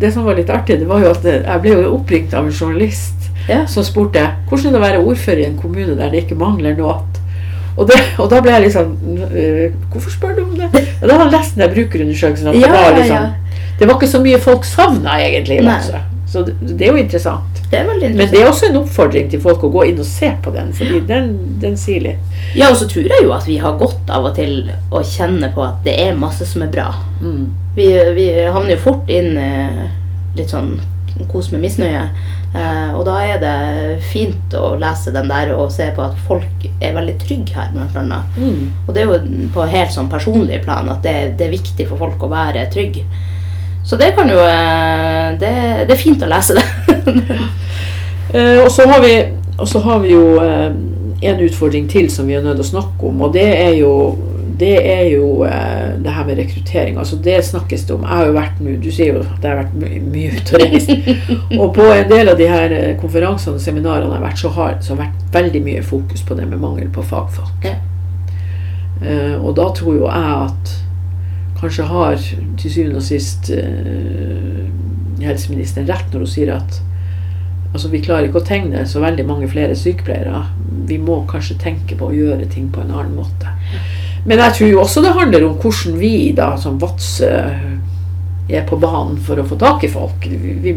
det 0.00 0.12
som 0.14 0.24
var 0.24 0.34
litt 0.38 0.50
artig, 0.50 0.78
det 0.80 0.88
var 0.88 1.00
jo 1.04 1.10
at 1.12 1.24
jeg 1.30 1.60
ble 1.62 1.70
jo 1.76 1.94
oppringt 1.98 2.34
av 2.34 2.46
en 2.48 2.52
journalist 2.52 3.16
Ja. 3.48 3.64
som 3.66 3.82
spurte 3.84 4.20
hvordan 4.48 4.66
er 4.68 4.72
det 4.72 4.78
å 4.78 4.82
være 4.84 4.98
ordfører 5.04 5.40
i 5.42 5.46
en 5.48 5.56
kommune 5.58 5.96
der 5.98 6.10
det 6.12 6.24
ikke 6.24 6.36
mangler 6.38 6.76
noe. 6.78 6.98
Og, 7.76 7.86
det, 7.88 7.96
og 8.20 8.28
da 8.30 8.40
ble 8.44 8.50
jeg 8.52 8.62
liksom 8.66 8.90
Hvorfor 9.92 10.10
spør 10.12 10.34
du 10.36 10.42
om 10.42 10.56
det? 10.58 10.68
Og 11.00 11.08
da 11.08 11.16
hadde 11.16 11.30
jeg 11.30 11.34
lest 11.36 11.54
den 11.56 11.62
der 11.64 11.74
brukerundersøkelsen. 11.74 12.48
At 12.50 12.54
det, 12.54 12.60
Ja, 12.60 12.72
var 12.74 12.90
ja, 12.90 12.96
liksom, 12.98 13.58
det 13.78 13.88
var 13.88 13.94
ikke 13.96 14.10
så 14.12 14.20
mye 14.20 14.38
folk 14.42 14.64
savna 14.68 15.14
egentlig. 15.24 15.60
i. 15.62 15.64
Vadsø. 15.66 16.00
Så 16.30 16.42
det, 16.46 16.54
det 16.62 16.86
er 16.86 16.92
jo 16.94 17.00
interessant. 17.00 17.60
Det 17.70 17.78
er 17.80 17.88
veldig 17.88 18.10
Men 18.14 18.28
det 18.30 18.38
er 18.38 18.48
også 18.48 18.68
en 18.68 18.78
oppfordring 18.80 19.30
til 19.32 19.40
folk 19.42 19.64
å 19.66 19.70
gå 19.74 19.88
inn 19.90 19.98
og 19.98 20.06
se 20.06 20.30
på 20.42 20.52
den, 20.54 20.70
fordi 20.76 21.00
den, 21.08 21.32
den 21.62 21.74
sier 21.78 22.04
litt. 22.04 22.36
Ja, 22.54 22.68
og 22.70 22.78
så 22.78 22.86
tror 22.90 23.10
jeg 23.10 23.24
jo 23.26 23.32
at 23.34 23.48
vi 23.50 23.58
har 23.62 23.78
godt 23.80 24.10
av 24.10 24.28
og 24.30 24.36
til 24.38 24.70
å 24.94 25.02
kjenne 25.06 25.50
på 25.54 25.64
at 25.66 25.82
det 25.86 25.96
er 26.04 26.18
masse 26.18 26.46
som 26.46 26.62
er 26.66 26.70
bra. 26.70 26.92
Mm. 27.18 27.48
Vi, 27.74 27.88
vi 28.14 28.28
havner 28.46 28.76
jo 28.76 28.84
fort 28.84 29.10
inn 29.10 29.34
eh, 29.42 29.82
litt 30.38 30.54
sånn 30.54 30.76
kos 31.30 31.50
med 31.50 31.64
misnøye. 31.64 32.04
Eh, 32.54 32.94
og 32.98 33.04
da 33.06 33.16
er 33.22 33.42
det 33.42 33.56
fint 34.10 34.54
å 34.58 34.72
lese 34.80 35.12
den 35.14 35.30
der 35.30 35.52
og 35.54 35.70
se 35.74 35.90
på 35.94 36.02
at 36.02 36.18
folk 36.26 36.66
er 36.80 36.94
veldig 36.96 37.16
trygge 37.22 37.58
her, 37.58 37.74
blant 37.74 37.98
annet. 37.98 38.38
Mm. 38.38 38.70
Og 38.86 38.94
det 38.94 39.02
er 39.02 39.10
jo 39.10 39.50
på 39.54 39.66
helt 39.70 39.94
sånn 39.94 40.10
personlig 40.10 40.62
plan 40.64 40.90
at 40.90 41.02
det, 41.06 41.16
det 41.38 41.46
er 41.46 41.58
viktig 41.58 41.90
for 41.90 42.06
folk 42.06 42.26
å 42.26 42.32
være 42.32 42.66
trygg. 42.74 43.02
Så 43.84 43.96
det 43.96 44.12
kan 44.16 44.28
jo 44.28 44.38
eh, 44.44 45.38
Det, 45.40 45.52
det 45.88 45.94
er 45.94 46.00
fint 46.00 46.22
å 46.22 46.30
lese 46.30 46.58
det. 46.58 46.66
Eh, 48.30 48.60
og, 48.62 48.68
så 48.70 48.84
har 48.86 49.00
vi, 49.02 49.08
og 49.58 49.66
så 49.66 49.80
har 49.82 49.96
vi 50.04 50.12
jo 50.12 50.36
eh, 50.38 50.68
en 51.26 51.40
utfordring 51.42 51.88
til 51.90 52.06
som 52.14 52.28
vi 52.30 52.36
er 52.38 52.44
nødt 52.44 52.60
til 52.60 52.62
å 52.62 52.68
snakke 52.68 53.08
om, 53.08 53.24
og 53.26 53.32
det 53.34 53.48
er 53.56 53.72
jo 53.80 53.90
det 54.60 54.76
er 54.92 55.06
jo 55.08 55.42
eh, 55.48 55.96
det 56.04 56.14
her 56.14 56.26
med 56.28 56.38
rekruttering. 56.38 56.98
altså 56.98 57.16
Det 57.16 57.44
snakkes 57.44 57.84
det 57.88 57.94
om. 57.94 58.02
Jeg 58.02 58.16
har 58.16 58.26
jo 58.26 58.32
vært 58.36 58.60
nå, 58.60 58.76
Du 58.82 58.90
sier 58.92 59.14
jo 59.14 59.22
at 59.24 59.42
jeg 59.42 59.50
har 59.50 59.62
vært 59.62 59.76
my 59.80 60.00
mye 60.12 60.36
ute 60.36 60.54
og 60.54 60.62
reist. 60.62 60.90
og 61.60 61.74
på 61.74 61.86
en 61.90 62.10
del 62.10 62.30
av 62.30 62.38
de 62.38 62.48
her 62.50 62.74
konferansene 63.00 63.56
og 63.56 63.64
seminarene 63.64 64.12
jeg 64.12 64.18
har 64.18 64.26
vært, 64.26 64.42
så 64.42 64.52
har 64.58 64.76
det 64.76 64.98
vært 65.00 65.24
veldig 65.32 65.62
mye 65.64 65.82
fokus 65.82 66.22
på 66.22 66.36
det 66.38 66.46
med 66.50 66.60
mangel 66.60 66.92
på 66.92 67.02
fagfolk. 67.02 67.66
Ja. 67.66 67.78
Eh, 69.00 69.36
og 69.40 69.56
da 69.56 69.70
tror 69.76 69.96
jo 69.96 70.06
jeg 70.06 70.36
at 70.44 70.74
kanskje 71.60 71.88
har 71.90 72.20
til 72.60 72.72
syvende 72.72 73.00
og 73.00 73.06
sist 73.06 73.50
eh, 73.54 74.62
helseministeren 75.20 75.88
rett 75.90 76.12
når 76.12 76.24
hun 76.24 76.32
sier 76.32 76.54
at 76.54 76.80
altså 77.70 77.90
vi 77.92 78.02
klarer 78.02 78.28
ikke 78.28 78.40
å 78.40 78.46
tegne 78.46 78.86
så 78.88 79.02
veldig 79.02 79.26
mange 79.28 79.48
flere 79.50 79.76
sykepleiere. 79.78 80.42
Vi 80.88 80.98
må 80.98 81.20
kanskje 81.30 81.58
tenke 81.60 81.98
på 81.98 82.08
å 82.08 82.16
gjøre 82.16 82.48
ting 82.50 82.70
på 82.72 82.82
en 82.82 82.90
annen 82.90 83.14
måte. 83.14 83.52
Men 84.26 84.42
jeg 84.42 84.56
tror 84.56 84.72
jo 84.72 84.80
også 84.82 85.04
det 85.04 85.14
handler 85.16 85.46
om 85.46 85.54
hvordan 85.60 86.00
vi 86.00 86.14
da 86.36 86.50
som 86.60 86.80
Vadsø 86.80 87.30
er 88.50 88.64
på 88.66 88.76
banen 88.82 89.20
for 89.22 89.38
å 89.38 89.46
få 89.46 89.56
tak 89.60 89.84
i 89.86 89.90
folk. 89.92 90.26
Vi, 90.26 90.54
vi, 90.64 90.74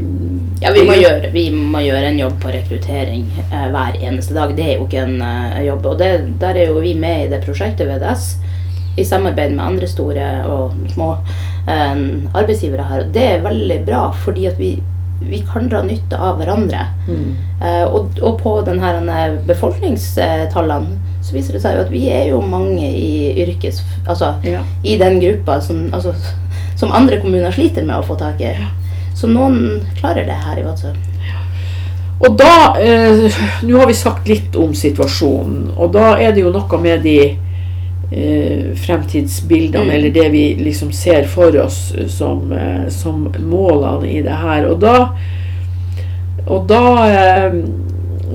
Ja, 0.62 0.72
vi 0.76 0.84
må, 0.86 0.94
gjøre, 1.00 1.32
vi 1.34 1.48
må 1.52 1.82
gjøre 1.82 2.12
en 2.12 2.20
jobb 2.22 2.36
på 2.44 2.52
rekruttering 2.54 3.26
eh, 3.50 3.68
hver 3.74 3.98
eneste 3.98 4.36
dag. 4.38 4.54
Det 4.56 4.68
er 4.68 4.76
jo 4.78 4.86
ikke 4.86 5.08
en 5.08 5.18
eh, 5.26 5.64
jobb. 5.66 5.88
Og 5.90 5.98
det, 6.00 6.12
der 6.44 6.60
er 6.62 6.70
jo 6.70 6.84
vi 6.84 6.94
med 7.00 7.26
i 7.26 7.32
det 7.34 7.42
prosjektet 7.46 7.90
VDS 7.90 8.28
i 8.98 9.06
samarbeid 9.06 9.56
med 9.56 9.66
andre 9.66 9.88
store 9.90 10.26
og 10.50 10.74
små 10.94 11.14
um, 11.68 12.04
arbeidsgivere 12.34 12.88
her. 12.90 13.06
Og 13.06 13.14
det 13.14 13.24
er 13.30 13.46
veldig 13.46 13.80
bra, 13.88 14.04
fordi 14.26 14.46
at 14.50 14.60
vi, 14.60 14.76
vi 15.24 15.40
kan 15.50 15.70
dra 15.72 15.82
nytte 15.86 16.20
av 16.20 16.38
hverandre. 16.42 16.88
mm, 17.08 17.34
Uh, 17.64 17.86
og, 17.96 18.18
og 18.20 18.42
på 18.42 18.52
den 18.68 18.82
her 18.84 18.98
eh, 19.00 19.38
befolkningstallene 19.48 20.98
så 21.24 21.32
viser 21.32 21.56
det 21.56 21.62
seg 21.64 21.78
jo 21.78 21.84
at 21.86 21.92
vi 21.94 22.02
er 22.12 22.26
jo 22.34 22.42
mange 22.44 22.84
i 22.84 23.32
yrkes... 23.40 23.80
Altså 24.04 24.34
ja. 24.44 24.66
i 24.84 24.98
den 25.00 25.22
gruppa 25.22 25.62
som, 25.64 25.86
altså, 25.96 26.12
som 26.76 26.92
andre 26.92 27.22
kommuner 27.24 27.56
sliter 27.56 27.88
med 27.88 27.96
å 27.96 28.04
få 28.04 28.18
tak 28.20 28.44
i. 28.44 28.52
Så 29.16 29.32
noen 29.32 29.80
klarer 29.96 30.28
det 30.28 30.36
her 30.44 30.60
i 30.60 30.66
Vadsø. 30.68 30.92
Og 32.24 32.36
da 32.40 32.76
eh, 32.80 33.40
Nå 33.64 33.80
har 33.80 33.88
vi 33.90 33.96
sagt 33.98 34.28
litt 34.28 34.56
om 34.60 34.74
situasjonen, 34.76 35.72
og 35.78 35.96
da 35.96 36.14
er 36.20 36.36
det 36.36 36.44
jo 36.44 36.52
noe 36.54 36.80
med 36.84 37.04
de 37.08 37.18
eh, 38.14 38.76
fremtidsbildene, 38.76 39.84
Mm. 39.86 39.92
eller 39.96 40.10
det 40.10 40.32
vi 40.32 40.56
liksom 40.60 40.92
ser 40.92 41.24
for 41.28 41.58
oss 41.60 41.94
som, 42.08 42.52
eh, 42.52 42.90
som 42.90 43.28
målene 43.40 44.08
i 44.12 44.22
det 44.22 44.36
her. 44.42 44.68
Og 44.70 44.80
da, 44.82 45.08
og 46.48 46.68
da, 46.68 46.84
eh, 47.08 47.54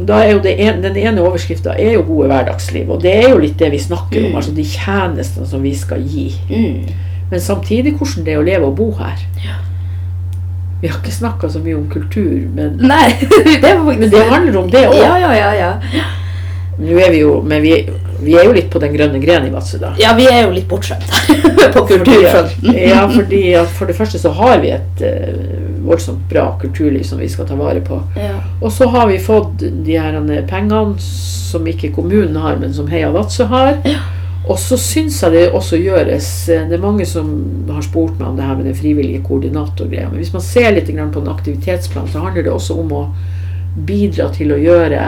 da 0.08 0.22
er 0.24 0.32
jo 0.32 0.38
det 0.38 0.54
en, 0.60 0.82
Den 0.82 0.96
ene 0.96 1.20
overskrifta 1.22 1.74
er 1.78 1.92
jo 1.92 2.02
gode 2.02 2.28
hverdagsliv, 2.28 2.90
og 2.90 3.02
det 3.02 3.14
er 3.16 3.28
jo 3.30 3.38
litt 3.38 3.58
det 3.58 3.70
vi 3.72 3.78
snakker 3.78 4.24
om. 4.24 4.30
Mm. 4.32 4.36
altså 4.36 4.54
De 4.54 4.64
tjenestene 4.64 5.46
som 5.46 5.62
vi 5.62 5.74
skal 5.74 6.02
gi. 6.02 6.32
Mm. 6.50 6.88
Men 7.30 7.40
samtidig 7.40 7.92
hvordan 7.98 8.24
det 8.24 8.34
er 8.34 8.38
å 8.38 8.44
leve 8.46 8.64
og 8.66 8.76
bo 8.76 8.90
her. 8.98 9.18
Ja. 9.44 9.58
Vi 10.80 10.88
har 10.88 11.00
ikke 11.00 11.12
snakka 11.12 11.48
så 11.50 11.58
mye 11.58 11.74
om 11.76 11.88
kultur, 11.90 12.46
men, 12.54 12.78
Nei, 12.78 13.08
det 13.62 13.72
men 13.84 14.10
det 14.10 14.22
handler 14.30 14.58
om 14.60 14.70
det 14.70 14.84
òg. 14.86 14.94
Ja, 14.96 15.16
ja, 15.18 15.32
ja, 15.34 15.52
ja. 15.52 15.72
Nå 16.78 16.98
er 17.02 17.10
vi 17.10 17.18
jo, 17.24 17.40
men 17.42 17.62
vi, 17.62 17.72
vi 18.20 18.34
er 18.34 18.48
jo 18.48 18.54
litt 18.56 18.68
på 18.72 18.80
den 18.82 18.92
grønne 18.94 19.20
grenen 19.22 19.48
i 19.48 19.54
Vadsø. 19.54 19.78
Ja, 20.00 20.12
vi 20.18 20.26
er 20.26 20.42
jo 20.46 20.52
litt 20.56 20.68
bortskjemt 20.70 21.06
på 21.76 21.84
kulturfronten. 21.92 22.74
Ja, 22.88 23.04
fordi 23.10 23.42
for 23.76 23.90
det 23.90 23.96
første 23.98 24.20
så 24.20 24.32
har 24.34 24.58
vi 24.62 24.72
et 24.74 25.02
uh, 25.04 25.86
voldsomt 25.86 26.24
bra 26.30 26.50
kulturliv 26.60 27.04
som 27.06 27.22
vi 27.22 27.28
skal 27.30 27.48
ta 27.48 27.56
vare 27.58 27.82
på. 27.84 28.00
Ja. 28.18 28.36
Og 28.60 28.72
så 28.74 28.88
har 28.92 29.08
vi 29.10 29.18
fått 29.22 29.62
de 29.62 29.96
her 29.96 30.18
eh, 30.18 30.44
pengene 30.48 30.98
som 31.02 31.66
ikke 31.66 31.92
kommunen 31.96 32.36
har, 32.36 32.58
men 32.60 32.74
som 32.74 32.90
Heia 32.90 33.10
Vadsø 33.14 33.48
har. 33.48 33.78
Ja. 33.88 34.02
Og 34.48 34.56
så 34.60 34.78
syns 34.80 35.18
jeg 35.22 35.34
det 35.34 35.48
også 35.52 35.76
gjøres 35.76 36.28
eh, 36.48 36.64
Det 36.68 36.78
er 36.78 36.82
mange 36.82 37.06
som 37.08 37.30
har 37.68 37.84
spurt 37.84 38.16
meg 38.18 38.30
om 38.30 38.36
det 38.38 38.46
her 38.48 38.56
med 38.56 38.70
den 38.70 38.78
frivillige 38.78 39.24
koordinatorgreia. 39.26 40.10
Men 40.10 40.22
hvis 40.22 40.34
man 40.34 40.44
ser 40.44 40.72
litt 40.76 40.88
på 40.88 41.22
en 41.22 41.34
aktivitetsplan, 41.34 42.08
så 42.08 42.24
handler 42.24 42.46
det 42.46 42.54
også 42.54 42.78
om 42.80 42.94
å 42.96 43.02
bidra 43.88 44.30
til 44.34 44.52
å 44.54 44.60
gjøre 44.60 45.02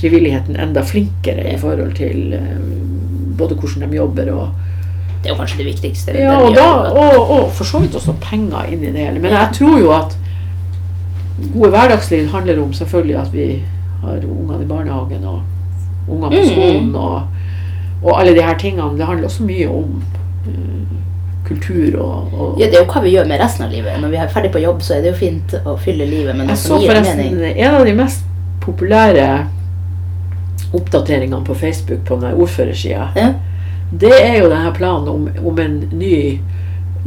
frivilligheten 0.00 0.56
enda 0.60 0.82
flinkere 0.82 1.52
i 1.54 1.58
forhold 1.58 1.94
til 1.98 2.32
eh, 2.34 2.58
både 3.38 3.54
hvordan 3.58 3.90
de 3.90 3.96
jobber 3.96 4.30
og 4.34 4.48
Det 5.24 5.30
er 5.30 5.34
jo 5.34 5.38
kanskje 5.40 5.58
det 5.62 5.66
viktigste. 5.66 6.12
ja, 6.20 6.34
og, 6.38 6.54
da, 6.54 6.64
og, 6.92 7.30
og 7.30 7.50
for 7.56 7.64
så 7.64 7.78
vidt 7.80 7.94
også 7.96 8.12
penger 8.20 8.66
inn 8.68 8.82
i 8.84 8.90
det 8.92 9.06
hele. 9.06 9.20
Men 9.24 9.32
jeg 9.32 9.48
tror 9.56 9.78
jo 9.80 9.90
at 9.96 10.16
gode 11.54 11.70
hverdagsliv 11.70 12.28
handler 12.28 12.60
om 12.62 12.72
selvfølgelig 12.76 13.16
at 13.22 13.32
vi 13.32 13.46
har 14.02 14.20
ungene 14.28 14.62
i 14.62 14.68
barnehagen 14.68 15.24
og 15.24 15.40
unger 16.08 16.28
på 16.28 16.36
Mm. 16.42 16.50
skolen 16.50 16.94
og, 16.94 17.22
og 18.02 18.20
alle 18.20 18.34
de 18.36 18.42
her 18.42 18.58
tingene. 18.58 18.98
Det 18.98 19.06
handler 19.06 19.24
også 19.30 19.42
mye 19.48 19.68
om 19.68 20.02
eh, 20.46 20.92
kultur 21.48 21.96
og, 22.02 22.34
og 22.40 22.60
Ja, 22.60 22.66
det 22.66 22.74
er 22.78 22.84
jo 22.84 22.92
hva 22.92 23.02
vi 23.02 23.10
gjør 23.16 23.26
med 23.32 23.40
resten 23.40 23.64
av 23.64 23.72
livet. 23.72 23.96
Når 24.00 24.08
vi 24.12 24.16
er 24.16 24.28
ferdig 24.28 24.50
på 24.52 24.60
jobb, 24.62 24.82
så 24.84 24.94
er 24.98 25.00
det 25.06 25.14
jo 25.14 25.18
fint 25.24 25.54
å 25.64 25.76
fylle 25.80 26.04
livet 26.06 26.36
med 26.36 26.44
noe 26.46 26.52
Jeg 26.52 26.58
så 26.58 26.68
som 26.74 26.80
gir 26.84 26.92
forresten 26.92 27.16
mening. 27.40 27.56
en 27.64 27.74
av 27.80 27.84
de 27.88 27.92
mest 27.96 28.24
populære 28.60 29.46
oppdateringene 30.74 31.44
på 31.46 31.54
Facebook 31.54 32.04
på 32.08 32.16
den 32.22 32.34
ordførersida. 32.34 33.08
Ja. 33.16 33.32
Det 33.90 34.12
er 34.20 34.38
jo 34.42 34.50
denne 34.50 34.72
planen 34.74 35.08
om, 35.08 35.28
om 35.46 35.58
en 35.62 35.76
ny 35.92 36.40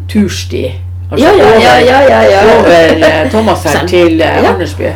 tursti. 0.10 0.66
Altså 1.12 1.26
Ja, 1.26 1.32
ja, 1.40 1.52
ja, 1.60 1.76
ja, 1.80 2.00
ja, 2.10 2.22
ja. 2.32 2.42
over 2.60 3.30
Thomas 3.32 3.64
her 3.64 3.88
til 3.94 4.22
eh, 4.22 4.42
Ja. 4.44 4.54
Andersby. 4.54 4.92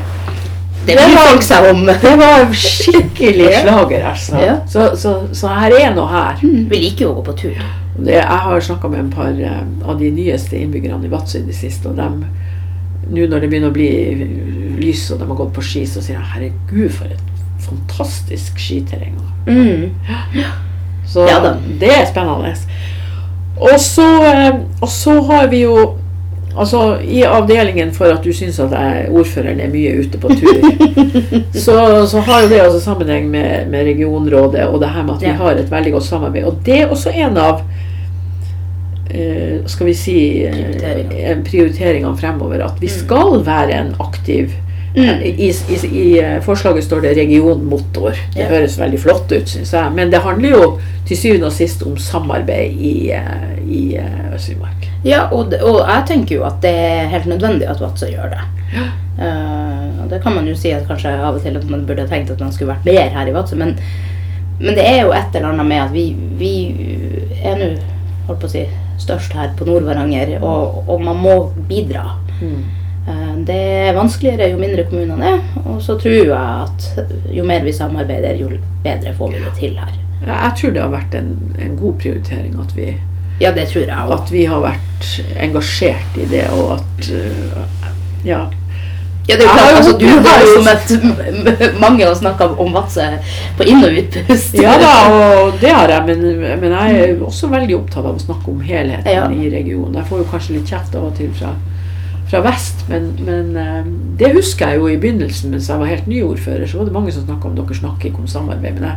Det 0.88 0.96
bryr 0.98 1.18
folk 1.28 1.44
seg 1.46 1.68
om. 1.70 1.84
Det 1.86 2.14
var 2.18 2.48
skikkelig 2.66 3.52
slager, 3.62 4.06
altså. 4.10 4.40
Ja. 4.42 4.56
Så, 4.68 4.88
så, 4.98 5.14
så 5.38 5.52
her 5.54 5.76
er 5.78 5.92
noe 5.96 6.08
her. 6.10 6.40
Mm, 6.42 6.64
Vi 6.72 6.80
liker 6.88 7.06
jo 7.06 7.12
å 7.12 7.20
gå 7.20 7.26
på 7.30 7.36
tur. 7.44 7.60
Det, 8.02 8.16
jeg 8.16 8.40
har 8.46 8.64
snakka 8.66 8.90
med 8.90 9.04
en 9.04 9.12
par 9.14 9.30
eh, 9.36 9.60
av 9.86 10.00
de 10.00 10.10
nyeste 10.16 10.58
innbyggerne 10.58 11.06
i 11.06 11.12
Vadsø 11.12 11.42
i 11.44 11.46
det 11.50 11.58
siste, 11.60 11.92
og 11.92 12.00
dem 12.00 12.24
nå 13.12 13.26
når 13.28 13.44
det 13.44 13.50
begynner 13.52 13.72
å 13.72 13.76
bli 13.76 13.88
lys 14.80 15.10
og 15.12 15.20
de 15.20 15.26
har 15.28 15.36
gått 15.42 15.54
på 15.58 15.64
ski, 15.66 15.82
så 15.90 16.00
sier 16.04 16.16
jeg 16.16 16.30
herregud, 16.32 16.92
for 16.96 17.12
et 17.12 17.31
fantastisk 17.66 18.60
skiterreng. 18.60 19.18
Mm. 19.48 19.92
Så 21.08 21.26
Ja 21.28 21.40
det 21.80 21.90
er 21.92 22.06
spennende. 22.06 22.54
Og 23.62 23.80
så, 23.80 24.06
eh, 24.26 24.56
og 24.82 24.90
så 24.90 25.22
har 25.32 25.48
vi 25.52 25.64
jo 25.66 25.98
Altså, 26.58 26.98
I 27.00 27.22
avdelingen 27.24 27.94
for 27.96 28.12
at 28.12 28.24
du 28.26 28.34
syns 28.36 28.58
at 28.60 28.72
jeg, 28.76 29.06
ordføreren 29.16 29.60
er 29.64 29.70
mye 29.72 29.94
ute 30.02 30.18
på 30.20 30.28
tur, 30.36 30.58
så, 31.64 31.76
så 32.12 32.20
har 32.28 32.42
jo 32.44 32.50
det 32.52 32.58
altså 32.60 32.82
sammenheng 32.84 33.30
med, 33.32 33.70
med 33.72 33.86
regionrådet 33.88 34.66
og 34.68 34.82
det 34.82 34.90
her 34.92 35.04
med 35.08 35.14
at 35.16 35.22
vi 35.22 35.32
har 35.40 35.52
et 35.62 35.72
veldig 35.72 35.94
godt 35.96 36.04
samarbeid. 36.10 36.44
Og 36.50 36.58
det 36.66 36.82
er 36.82 36.92
også 36.92 37.14
en 37.16 37.38
av 37.40 37.62
eh, 39.10 39.62
skal 39.66 39.88
vi 39.88 39.94
si 39.96 40.18
eh, 40.44 40.52
Prioriteringene. 40.52 41.32
en 41.32 41.44
prioriteringene 41.48 42.18
fremover. 42.18 42.66
At 42.66 42.82
vi 42.82 42.88
Mm. 42.92 42.98
skal 43.00 43.46
være 43.46 43.72
en 43.86 43.96
aktiv 44.00 44.52
Mm. 44.96 45.22
I, 45.24 45.50
i, 45.50 45.76
I 45.88 46.20
eh, 46.20 46.40
forslaget 46.44 46.84
står 46.84 47.02
det 47.06 47.14
regionmotor. 47.18 48.12
Det 48.34 48.42
Ja. 48.44 48.48
høres 48.50 48.78
veldig 48.80 49.00
flott 49.00 49.32
ut, 49.32 49.48
syns 49.50 49.72
jeg. 49.74 49.92
Men 49.96 50.12
det 50.12 50.20
handler 50.22 50.50
jo 50.50 50.80
til 51.08 51.18
syvende 51.18 51.48
og 51.48 51.54
sist 51.56 51.84
om 51.88 51.96
samarbeid 51.98 52.74
i, 52.76 53.12
eh, 53.16 53.62
i 53.68 53.96
eh, 53.96 54.34
Øst-Finnmark. 54.36 54.90
Ja, 55.04 55.28
og, 55.32 55.50
det- 55.52 55.62
og 55.64 55.80
jeg 55.88 56.04
tenker 56.08 56.36
jo 56.36 56.44
at 56.44 56.60
det 56.62 56.74
er 56.76 57.08
helt 57.08 57.26
nødvendig 57.26 57.70
at 57.70 57.80
Vadsø 57.82 58.06
gjør 58.12 58.30
det. 58.36 58.44
Ja. 58.76 58.90
Uh, 59.22 60.10
det 60.10 60.22
kan 60.24 60.34
man 60.34 60.48
jo 60.48 60.56
si 60.56 60.72
at 60.72 60.88
kanskje 60.88 61.12
av 61.14 61.36
og 61.36 61.42
til 61.44 61.58
at 61.58 61.66
man 61.70 61.84
burde 61.86 62.08
tenkt 62.10 62.32
at 62.32 62.40
man 62.40 62.52
skulle 62.52 62.72
vært 62.74 62.86
mer 62.88 63.10
her 63.14 63.28
i 63.28 63.34
Vadsø, 63.36 63.56
men, 63.60 63.76
men 64.60 64.74
det 64.76 64.86
er 64.88 65.02
jo 65.04 65.12
et 65.12 65.36
eller 65.36 65.50
annet 65.52 65.66
med 65.68 65.82
at 65.84 65.92
vi, 65.94 66.06
vi 66.40 66.52
er 67.44 67.58
nå 67.60 67.68
holdt 68.28 68.40
på 68.42 68.48
å 68.48 68.54
si, 68.54 68.64
størst 69.02 69.34
her 69.38 69.52
på 69.58 69.66
Nord-Varanger, 69.68 70.38
og, 70.42 70.84
og 70.90 71.02
man 71.04 71.18
må 71.22 71.36
bidra. 71.70 72.16
Eh, 72.42 72.48
Det 73.46 73.56
er 73.58 73.96
vanskeligere 73.98 74.52
jo 74.52 74.58
mindre 74.62 74.84
kommunene 74.90 75.26
er, 75.36 75.40
og 75.66 75.80
så 75.82 75.96
tror 76.00 76.14
jeg 76.14 76.30
at 76.38 76.86
jo 77.34 77.44
mer 77.48 77.64
vi 77.66 77.72
samarbeider, 77.74 78.36
jo 78.38 78.50
bedre 78.84 79.14
får 79.18 79.32
vi 79.34 79.40
det 79.42 79.54
til 79.58 79.78
her. 79.80 79.96
Jeg 80.28 80.52
tror 80.60 80.74
det 80.76 80.82
har 80.84 80.92
vært 80.94 81.16
en, 81.18 81.32
en 81.66 81.76
god 81.80 81.96
prioritering 82.04 82.54
at 82.62 82.76
vi, 82.78 82.92
Ja, 83.42 83.50
det 83.56 83.64
tror 83.72 83.88
jeg 83.88 84.14
at 84.18 84.30
vi 84.32 84.44
har 84.46 84.62
vært 84.62 85.08
engasjert 85.42 86.18
i 86.22 86.28
det, 86.30 86.44
og 86.54 86.76
at 86.78 87.10
eh, 87.10 87.64
Ja. 88.30 88.44
Ja, 89.30 89.36
det 89.38 89.46
er 89.46 89.50
jo 89.50 89.54
klart, 89.54 89.76
altså, 89.78 89.92
du 89.98 90.06
har 90.06 90.22
har 90.26 90.46
jo 90.46 90.54
som 90.92 91.12
m- 91.16 91.80
mange 91.82 92.06
og 92.10 92.16
snakka 92.18 92.48
om 92.62 92.72
Vadsø 92.74 93.06
på 93.58 93.64
inn- 93.70 93.84
og 93.86 93.98
utpust. 94.02 94.54
ja 94.62 94.74
da, 94.82 94.94
og 95.42 95.54
det 95.62 95.70
har 95.74 95.90
jeg, 95.94 96.06
men, 96.08 96.40
men 96.62 96.72
jeg 96.78 97.02
er 97.02 97.22
også 97.26 97.50
veldig 97.50 97.76
opptatt 97.78 98.06
av 98.06 98.16
å 98.18 98.22
snakke 98.22 98.50
om 98.54 98.62
helheten 98.66 99.14
Ja. 99.14 99.28
i 99.30 99.50
regionen. 99.54 99.94
Jeg 100.02 100.06
får 100.10 100.18
jo 100.24 100.30
kanskje 100.32 100.56
litt 100.58 100.70
kjeft 100.74 100.96
av 100.98 101.06
og 101.10 101.16
til 101.18 101.30
fra, 101.38 101.54
fra 102.32 102.40
vest, 102.46 102.86
men, 102.90 103.10
men 103.28 103.50
eh, 103.60 103.82
det 104.20 104.30
husker 104.38 104.72
jeg 104.72 104.80
jo 104.80 104.88
i 104.88 104.98
begynnelsen 105.02 105.52
mens 105.52 105.68
jeg 105.70 105.80
var 105.82 105.90
helt 105.92 106.08
ny 106.08 106.22
ordfører. 106.24 106.64
Så 106.68 106.78
var 106.80 106.88
det 106.88 106.94
mange 106.96 107.12
som 107.12 107.26
snakka 107.28 107.50
om 107.52 107.58
dere 107.60 107.76
snakker 107.76 108.08
ikke 108.10 108.24
om 108.24 108.28
samarbeid. 108.32 108.78
Men 108.80 108.84
jeg, 108.88 108.96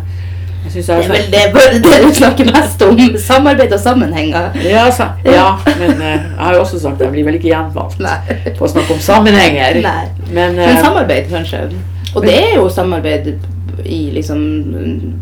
jeg 0.64 0.72
synes 0.72 0.86
Det 0.86 0.94
er 0.94 1.08
vel 1.10 1.32
det, 1.32 1.40
bare 1.56 1.72
det 1.82 1.96
du 2.04 2.14
snakker 2.22 2.52
mest 2.54 2.84
om. 2.86 3.00
Samarbeid 3.26 3.72
og 3.74 3.80
sammenhenger. 3.82 4.54
Ja, 4.64 4.84
sa, 4.94 5.08
ja, 5.26 5.48
men 5.80 5.90
eh, 5.98 6.12
jeg 6.14 6.38
har 6.44 6.54
jo 6.54 6.60
også 6.62 6.78
sagt 6.84 6.94
at 7.00 7.08
jeg 7.08 7.12
blir 7.16 7.26
vel 7.26 7.40
ikke 7.40 7.50
gjenvalgt 7.50 7.98
på 8.60 8.64
å 8.68 8.70
snakke 8.76 8.94
om 8.96 9.02
sammenhenger. 9.02 9.80
Nei. 9.82 10.06
Men, 10.30 10.54
eh, 10.58 10.70
Men 10.70 10.80
samarbeid, 10.86 11.26
kanskje. 11.34 11.66
Og 12.14 12.22
det 12.22 12.38
er 12.38 12.54
jo 12.60 12.68
samarbeid 12.70 13.32
i 13.84 13.98
liksom 14.14 14.40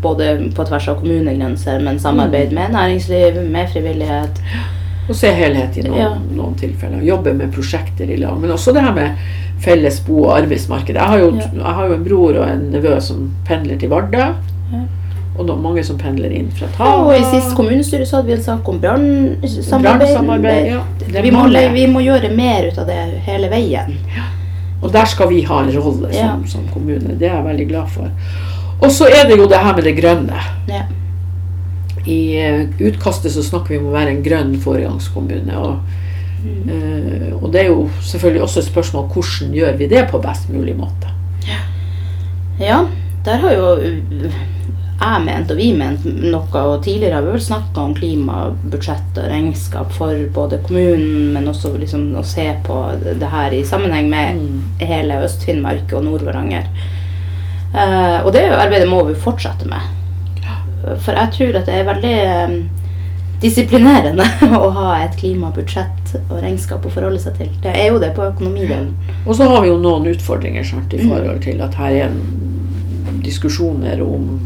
både 0.01 0.27
på 0.55 0.63
tvers 0.69 0.85
av 0.93 0.99
kommunegrenser, 1.01 1.81
men 1.81 1.97
samarbeid 1.99 2.53
Mm. 2.53 2.55
med 2.61 2.71
næringsliv, 2.77 3.41
med 3.49 3.69
frivillighet. 3.73 4.39
Å 5.09 5.13
se 5.15 5.27
helhet 5.33 5.77
i 5.77 5.81
noen, 5.87 5.97
Ja. 5.99 6.09
noen 6.35 6.55
tilfeller. 6.55 7.01
Jobbe 7.03 7.33
med 7.33 7.51
prosjekter 7.53 8.09
i 8.09 8.15
lag. 8.17 8.39
Men 8.39 8.51
også 8.51 8.73
det 8.73 8.81
her 8.81 8.93
med 8.93 9.15
felles 9.59 9.99
bo- 10.05 10.25
og 10.25 10.37
arbeidsmarked. 10.41 10.95
Jeg 10.95 11.03
har, 11.03 11.17
jo, 11.19 11.31
Ja. 11.35 11.47
jeg 11.53 11.73
har 11.75 11.87
jo 11.87 11.93
en 11.93 12.03
bror 12.03 12.35
og 12.41 12.47
en 12.49 12.71
nevø 12.71 12.99
som 13.01 13.31
pendler 13.45 13.77
til 13.79 13.89
Vardø. 13.89 14.17
Ja. 14.71 14.79
Og 15.37 15.47
da, 15.47 15.55
mange 15.55 15.83
som 15.83 15.97
pendler 15.97 16.31
inn 16.31 16.51
fra 16.51 16.67
Ja, 16.67 16.77
Tana. 16.77 17.05
og 17.07 17.13
i 17.15 17.23
sist 17.23 17.55
kommunestyre 17.55 18.05
så 18.05 18.17
hadde 18.17 18.27
vi 18.27 18.33
en 18.33 18.43
sak 18.43 18.67
om 18.69 18.79
brannsamarbeid. 18.79 20.67
Ja. 20.67 20.81
Vi, 21.07 21.21
vi 21.73 21.87
må 21.87 21.99
gjøre 22.03 22.29
mer 22.35 22.67
ut 22.67 22.77
av 22.77 22.85
det 22.87 22.97
hele 23.25 23.49
veien. 23.49 23.95
Og 24.83 24.91
der 24.91 25.05
skal 25.05 25.29
vi 25.29 25.41
ha 25.41 25.61
en 25.63 25.71
rolle 25.71 26.11
som, 26.13 26.41
Ja. 26.43 26.47
som 26.47 26.67
kommune. 26.73 27.17
Det 27.17 27.29
er 27.29 27.35
jeg 27.35 27.45
veldig 27.45 27.67
glad 27.69 27.87
for. 27.89 28.09
Og 28.81 28.89
så 28.91 29.05
er 29.07 29.27
det 29.27 29.37
jo 29.37 29.47
det 29.47 29.57
her 29.57 29.73
med 29.75 29.83
det 29.83 29.95
grønne. 29.97 30.39
I 32.05 32.35
eh, 32.37 32.63
utkastet 32.79 33.31
så 33.31 33.43
snakker 33.43 33.75
vi 33.75 33.77
om 33.79 33.91
å 33.91 33.95
være 33.95 34.09
en 34.15 34.23
grønn 34.25 34.55
foregangskommune. 34.59 35.57
Og, 35.57 35.99
Mm. 36.43 36.69
eh, 36.69 37.33
og 37.39 37.51
det 37.53 37.61
er 37.61 37.69
jo 37.69 37.89
selvfølgelig 38.03 38.41
også 38.43 38.59
et 38.59 38.65
spørsmål 38.67 39.05
hvordan 39.13 39.53
gjør 39.55 39.77
vi 39.79 39.87
det 39.87 40.01
på 40.11 40.19
best 40.19 40.49
mulig 40.51 40.73
måte. 40.75 41.07
Ja, 42.59 42.81
der 43.25 43.37
har 43.39 43.53
jo 43.55 43.69
uh, 43.79 44.33
jeg 45.01 45.21
ment 45.25 45.51
og 45.51 45.57
vi 45.57 45.69
ment 45.73 46.03
noe, 46.05 46.59
og 46.67 46.83
tidligere 46.83 47.15
har 47.15 47.21
vi 47.25 47.31
vel 47.31 47.41
snakka 47.41 47.81
om 47.81 47.95
klimabudsjett 47.95 49.17
og 49.23 49.29
regnskap 49.31 49.91
for 49.95 50.19
både 50.35 50.59
kommunen, 50.67 51.31
men 51.33 51.47
også 51.47 51.71
liksom 51.79 52.09
å 52.19 52.23
se 52.27 52.49
på 52.67 52.77
det 53.19 53.31
her 53.31 53.55
i 53.55 53.63
sammenheng 53.63 54.09
med 54.09 54.35
Mm. 54.35 54.61
hele 54.79 55.23
Øst-Finnmark 55.23 55.93
og 55.93 56.03
Nord-Varanger. 56.03 56.67
Uh, 57.73 58.25
og 58.25 58.33
det 58.33 58.43
arbeidet 58.51 58.87
må 58.89 59.03
vi 59.07 59.15
fortsette 59.15 59.65
med. 59.65 59.79
For 60.83 61.13
jeg 61.15 61.31
tror 61.37 61.55
at 61.59 61.65
det 61.65 61.75
er 61.79 61.85
veldig 61.87 62.13
eh, 62.23 62.55
disiplinerende 63.43 64.23
å 64.63 64.69
ha 64.75 64.89
et 65.03 65.15
klimabudsjett 65.19 66.13
og 66.29 66.41
regnskap 66.43 66.85
å 66.85 66.91
forholde 66.93 67.19
seg 67.19 67.37
til. 67.39 67.49
Det 67.63 67.71
er 67.75 67.89
jo 67.91 67.99
det 67.99 68.13
på 68.15 68.23
økonomidelen. 68.29 68.93
Og 69.25 69.35
så 69.35 69.47
har 69.49 69.61
vi 69.63 69.69
jo 69.71 69.77
noen 69.81 70.07
utfordringer 70.13 70.63
sant, 70.63 70.93
i 70.93 70.97
Mm. 71.03 71.09
forhold 71.09 71.41
til 71.43 71.61
at 71.61 71.73
her 71.75 71.91
er 72.05 72.11
diskusjoner 73.23 74.01
om 74.01 74.39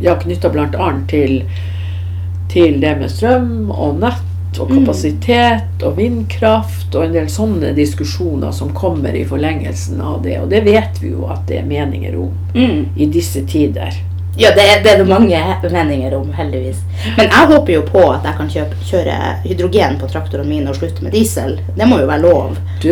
ja, 0.00 0.14
knytta 0.20 0.48
bl.a. 0.52 0.92
til 1.08 1.42
til 2.48 2.78
det 2.80 2.92
med 3.00 3.10
strøm 3.10 3.70
og 3.74 3.98
nett 4.00 4.22
og 4.60 4.70
Mm. 4.70 4.78
kapasitet 4.78 5.82
og 5.84 5.96
vindkraft 5.98 6.94
og 6.96 7.04
en 7.04 7.12
del 7.12 7.26
sånne 7.28 7.74
diskusjoner 7.76 8.52
som 8.56 8.70
kommer 8.72 9.12
i 9.14 9.24
forlengelsen 9.28 10.00
av 10.00 10.22
det. 10.24 10.38
Og 10.40 10.48
det 10.48 10.62
vet 10.64 10.96
vi 11.02 11.10
jo 11.10 11.26
at 11.28 11.42
det 11.46 11.58
er 11.58 11.66
meninger 11.68 12.16
om 12.16 12.30
Mm. 12.54 12.86
i 12.96 13.06
disse 13.06 13.42
tider. 13.46 13.92
Ja, 14.38 14.50
det, 14.56 14.64
det 14.84 14.90
er 14.92 14.98
det 15.00 15.06
mange 15.08 15.38
meninger 15.72 16.14
om, 16.18 16.32
heldigvis. 16.36 16.80
Men 17.16 17.30
jeg 17.32 17.46
håper 17.52 17.72
jo 17.72 17.82
på 17.88 18.02
at 18.12 18.26
jeg 18.28 18.36
kan 18.36 18.50
kjøpe, 18.52 18.80
kjøre 18.84 19.14
hydrogen 19.46 19.96
på 20.00 20.08
traktorene 20.12 20.48
mine 20.48 20.68
og 20.72 20.76
slutte 20.76 21.04
med 21.06 21.12
diesel. 21.16 21.54
Det 21.76 21.86
må 21.88 22.00
jo 22.02 22.08
være 22.10 22.20
lov. 22.26 22.56
Du, 22.82 22.90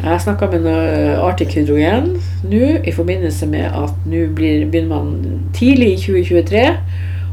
jeg 0.00 0.20
snakka 0.24 0.48
med 0.52 1.16
Arctic 1.20 1.54
Hydrogen 1.56 2.10
nå 2.48 2.68
i 2.88 2.92
forbindelse 2.92 3.46
med 3.52 3.66
at 3.68 4.06
nå 4.08 4.26
begynner 4.36 4.86
man 4.88 5.10
tidlig 5.56 5.90
i 5.94 5.98
2023 6.00 6.62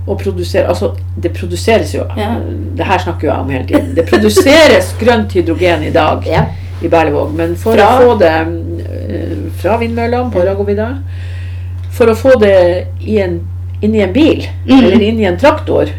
å 0.07 0.15
produsere 0.19 0.67
Altså, 0.72 0.89
det 1.19 1.31
produseres 1.36 1.93
jo 1.96 2.03
Ja. 2.19 2.34
Det 2.75 2.86
her 2.88 3.00
snakker 3.03 3.27
jo 3.27 3.31
jeg 3.34 3.39
om 3.43 3.50
hele 3.55 3.67
tiden. 3.67 3.93
Det 3.96 4.05
produseres 4.07 4.93
grønt 5.01 5.31
hydrogen 5.36 5.84
i 5.88 5.91
dag 5.96 6.27
Ja. 6.27 6.46
i 6.84 6.88
Berlevåg, 6.91 7.31
men 7.36 7.55
for 7.55 7.75
Fra? 7.75 7.88
å 7.88 8.03
få 8.12 8.17
det 8.19 8.34
eh, 8.36 9.38
fra 9.63 9.77
vindmøllene 9.81 10.31
på 10.31 10.43
Ragovida 10.46 10.89
For 11.98 12.12
å 12.12 12.18
få 12.18 12.36
det 12.42 12.58
i 13.01 13.18
en, 13.24 13.39
inn 13.82 13.96
i 13.96 14.04
en 14.06 14.13
bil, 14.13 14.46
mm. 14.68 14.77
eller 14.77 15.01
inn 15.01 15.22
i 15.22 15.25
en 15.30 15.39
traktor, 15.42 15.89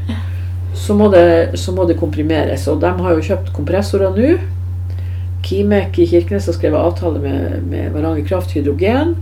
så 0.79 0.95
må, 0.95 1.09
det, 1.13 1.59
så 1.59 1.75
må 1.75 1.89
det 1.89 1.99
komprimeres. 1.99 2.69
Og 2.71 2.79
de 2.83 2.93
har 3.03 3.17
jo 3.17 3.27
kjøpt 3.33 3.53
kompressorer 3.57 4.15
nå. 4.15 4.37
Kimek 5.45 5.99
i 5.99 6.07
Kirkenes 6.07 6.47
har 6.49 6.57
skrevet 6.57 6.79
avtale 6.79 7.21
med, 7.23 7.63
med 7.71 7.93
Varanger 7.95 8.27
Kraft 8.29 8.55
Hydrogen. 8.55 9.17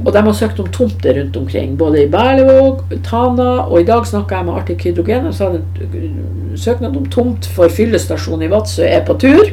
Og 0.00 0.12
de 0.14 0.22
har 0.24 0.36
søkt 0.36 0.60
om 0.62 0.68
tomter 0.72 1.18
rundt 1.18 1.36
omkring, 1.36 1.74
både 1.76 2.04
i 2.04 2.10
Berlevåg, 2.10 2.80
Tana, 3.04 3.66
og 3.66 3.82
i 3.82 3.86
dag 3.88 4.06
snakka 4.08 4.38
jeg 4.38 4.48
med 4.48 4.56
Arctic 4.56 4.86
Hydrogen 4.86 5.26
og 5.28 5.34
så 5.36 5.50
hadde 5.50 5.88
en 5.98 6.54
søknad 6.56 6.96
om 6.96 7.08
tomt 7.12 7.48
for 7.52 7.72
fyllestasjon 7.72 8.44
i 8.44 8.48
Vadsø 8.52 8.86
er 8.88 9.04
på 9.04 9.18
tur. 9.20 9.52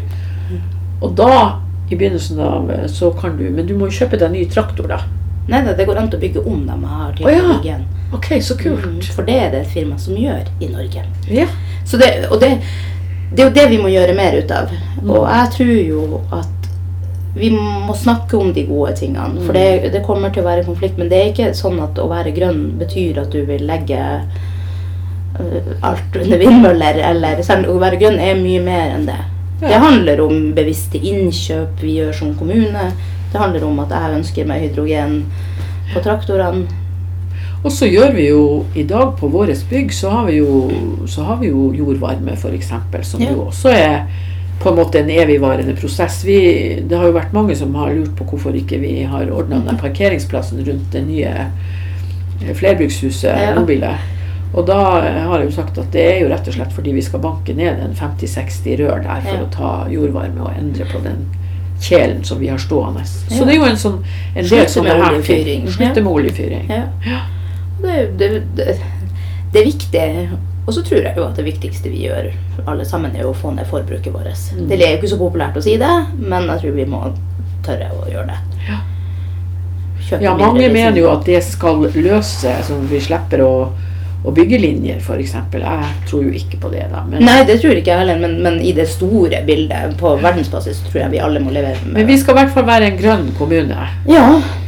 Og 1.01 1.11
da, 1.19 1.59
i 1.89 1.97
begynnelsen 1.97 2.39
av, 2.43 2.71
så 2.91 3.11
kan 3.15 3.35
du 3.39 3.49
Men 3.49 3.67
du 3.67 3.75
må 3.75 3.87
jo 3.89 3.99
kjøpe 3.99 4.19
deg 4.19 4.31
ny 4.31 4.45
traktor, 4.51 4.87
da. 4.87 5.03
Nei, 5.49 5.63
det, 5.65 5.73
det 5.79 5.87
går 5.89 5.97
an 6.01 6.11
å 6.13 6.19
bygge 6.21 6.43
om 6.45 6.61
dem 6.67 6.85
jeg 6.85 6.99
har 6.99 7.15
til 7.17 7.25
Å, 7.25 7.33
ja. 7.33 7.41
hydrogen. 7.47 7.87
Ok, 8.13 8.29
så 8.41 8.57
kult. 8.57 8.85
Mm, 8.85 9.01
For 9.15 9.25
det 9.25 9.39
er 9.39 9.51
det 9.53 9.63
et 9.63 9.73
firma 9.73 9.97
som 10.01 10.17
gjør 10.17 10.47
i 10.61 10.69
Norge. 10.69 11.03
Ja. 11.29 11.47
Så 11.85 11.97
det, 12.01 12.09
og 12.29 12.39
det, 12.41 12.55
det 13.31 13.43
er 13.43 13.49
jo 13.49 13.55
det 13.57 13.65
vi 13.73 13.81
må 13.81 13.91
gjøre 13.93 14.15
mer 14.17 14.37
ut 14.39 14.53
av. 14.53 14.71
Og 15.05 15.25
jeg 15.25 15.51
tror 15.57 15.75
jo 15.77 16.21
at 16.37 16.55
vi 17.39 17.51
må 17.53 17.93
snakke 17.95 18.37
om 18.37 18.53
de 18.53 18.65
gode 18.67 18.95
tingene. 18.97 19.41
For 19.45 19.55
det, 19.55 19.91
det 19.93 20.03
kommer 20.05 20.33
til 20.33 20.43
å 20.43 20.49
være 20.49 20.65
konflikt. 20.67 20.97
Men 20.99 21.11
det 21.11 21.19
er 21.19 21.33
ikke 21.33 21.51
sånn 21.57 21.77
at 21.83 21.99
å 22.01 22.07
være 22.09 22.33
grønn 22.35 22.63
betyr 22.79 23.21
at 23.21 23.33
du 23.33 23.43
vil 23.47 23.65
legge 23.69 23.99
øh, 25.39 25.73
alt 25.85 26.17
under 26.17 26.41
vindmøller. 26.41 27.01
Eller, 27.11 27.43
selv 27.45 27.69
å 27.69 27.77
være 27.81 28.01
grønn 28.01 28.17
er 28.21 28.39
mye 28.41 28.63
mer 28.65 28.97
enn 28.97 29.05
det. 29.09 29.19
Det 29.59 29.75
handler 29.75 30.21
om 30.23 30.51
bevisste 30.55 30.99
innkjøp 31.03 31.81
vi 31.83 31.97
gjør 31.99 32.13
som 32.15 32.35
kommune. 32.39 32.89
Det 33.31 33.39
handler 33.39 33.63
om 33.67 33.79
at 33.83 33.89
jeg 33.93 34.17
ønsker 34.19 34.45
meg 34.49 34.61
hydrogen 34.67 35.19
på 35.93 36.01
traktorene. 36.05 36.65
Og 37.63 37.71
så 37.75 37.85
gjør 37.91 38.13
vi 38.15 38.29
jo 38.29 38.43
i 38.79 38.83
dag 38.87 39.17
på 39.19 39.27
våre 39.27 39.53
bygg 39.69 39.91
så 39.93 40.09
har 40.13 40.25
vi 40.29 40.37
jo, 40.37 41.05
så 41.11 41.25
har 41.27 41.37
vi 41.41 41.49
jo 41.51 41.73
jordvarme 41.75 42.31
f.eks. 42.37 42.71
Som 43.03 43.21
Ja. 43.21 43.31
jo 43.33 43.47
også 43.49 43.69
er 43.75 44.05
på 44.59 44.69
en 44.71 44.75
måte 44.79 44.99
en 44.99 45.09
evigvarende 45.09 45.75
prosess. 45.75 46.21
Vi, 46.25 46.37
det 46.87 46.97
har 46.97 47.05
jo 47.05 47.11
vært 47.15 47.33
mange 47.33 47.55
som 47.55 47.75
har 47.75 47.91
lurt 47.95 48.15
på 48.15 48.25
hvorfor 48.31 48.55
ikke 48.55 48.79
vi 48.79 49.03
har 49.03 49.29
ordna 49.31 49.59
den 49.65 49.77
parkeringsplassen 49.77 50.63
rundt 50.67 50.91
det 50.91 51.03
nye 51.07 51.33
eh, 52.41 52.53
flerbrukshuset 52.55 53.23
Ja. 53.29 53.97
Og 54.53 54.65
da 54.65 54.79
eh, 55.05 55.19
har 55.27 55.39
jeg 55.39 55.49
jo 55.51 55.55
sagt 55.55 55.77
at 55.77 55.91
det 55.93 56.01
er 56.15 56.21
jo 56.23 56.29
rett 56.31 56.47
og 56.47 56.53
slett 56.55 56.73
fordi 56.73 56.91
vi 56.95 57.01
skal 57.05 57.19
banke 57.21 57.53
ned 57.53 57.83
en 57.83 57.93
50-60 57.95 58.79
rør 58.81 59.03
der 59.03 59.21
for 59.21 59.35
Ja. 59.35 59.43
å 59.43 59.51
ta 59.53 59.71
jordvarme 59.91 60.41
og 60.41 60.51
endre 60.57 60.85
på 60.89 61.03
den 61.03 61.27
kjelen 61.79 62.23
som 62.27 62.39
vi 62.39 62.47
har 62.51 62.57
stående. 62.57 63.03
Så 63.05 63.39
Ja. 63.39 63.45
det 63.45 63.53
er 63.53 63.57
jo 63.57 63.65
en 63.65 63.77
sånn 63.77 63.97
en 64.35 64.43
del 64.43 64.45
Slutte 64.49 64.73
sånne 64.73 64.95
her 65.03 65.21
ting. 65.21 65.67
Slutte 65.67 66.01
med 66.03 66.11
oljefyring. 66.13 66.69
Ja. 66.69 66.83
Ja. 67.05 67.19
Det, 67.81 68.17
det, 68.19 68.29
det, 68.55 68.77
det 69.53 69.61
er 69.61 69.65
viktig. 69.65 70.29
Og 70.67 70.73
så 70.73 70.83
tror 70.85 71.01
jeg 71.01 71.15
jo 71.17 71.23
at 71.25 71.35
det 71.39 71.45
viktigste 71.47 71.89
vi 71.89 72.03
gjør 72.05 72.31
alle 72.67 72.85
sammen, 72.85 73.15
er 73.15 73.25
å 73.25 73.33
få 73.33 73.53
ned 73.55 73.65
forbruket 73.65 74.13
vårt. 74.13 74.27
Mm. 74.53 74.67
Det 74.69 74.77
er 74.81 74.91
jo 74.91 74.99
ikke 74.99 75.13
så 75.15 75.17
populært 75.17 75.57
å 75.57 75.63
si 75.65 75.77
det, 75.81 75.95
men 76.19 76.45
jeg 76.51 76.61
tror 76.61 76.75
vi 76.75 76.85
må 76.85 76.99
tørre 77.65 77.87
å 77.95 78.05
gjøre 78.11 78.27
det. 78.27 78.39
Ja. 78.69 78.79
Ja, 80.21 80.33
mange 80.37 80.69
mener 80.73 80.97
jo 80.97 81.09
at 81.11 81.25
det 81.25 81.41
skal 81.45 81.83
løse, 81.93 82.53
sånn 82.65 82.85
at 82.85 82.89
vi 82.91 83.01
slipper 83.03 83.43
å, 83.45 83.51
å 84.23 84.33
bygge 84.35 84.57
linjer, 84.59 84.97
f.eks. 84.99 85.35
Jeg 85.53 85.91
tror 86.09 86.23
jo 86.25 86.31
ikke 86.35 86.59
på 86.59 86.71
det, 86.73 86.85
da. 86.91 87.03
Men, 87.07 87.23
Nei, 87.23 87.37
det 87.47 87.59
tror 87.61 87.77
ikke 87.77 87.93
jeg 87.93 88.01
heller, 88.01 88.19
men, 88.19 88.39
men 88.43 88.57
i 88.59 88.73
det 88.75 88.89
store 88.91 89.43
bildet 89.47 89.95
på 89.99 90.15
verdensbasis 90.19 90.81
tror 90.89 91.05
jeg 91.05 91.13
vi 91.13 91.21
alle 91.23 91.39
må 91.43 91.53
levere 91.55 91.79
med 91.85 92.01
men 92.01 92.09
vi 92.09 92.17
skal 92.19 92.35
i 92.35 92.41
hvert 92.41 92.51
fall 92.57 92.67
være 92.67 92.91
en 92.91 92.99
grønn 92.99 93.29
kommune. 93.37 93.87
Ja. 94.09 94.25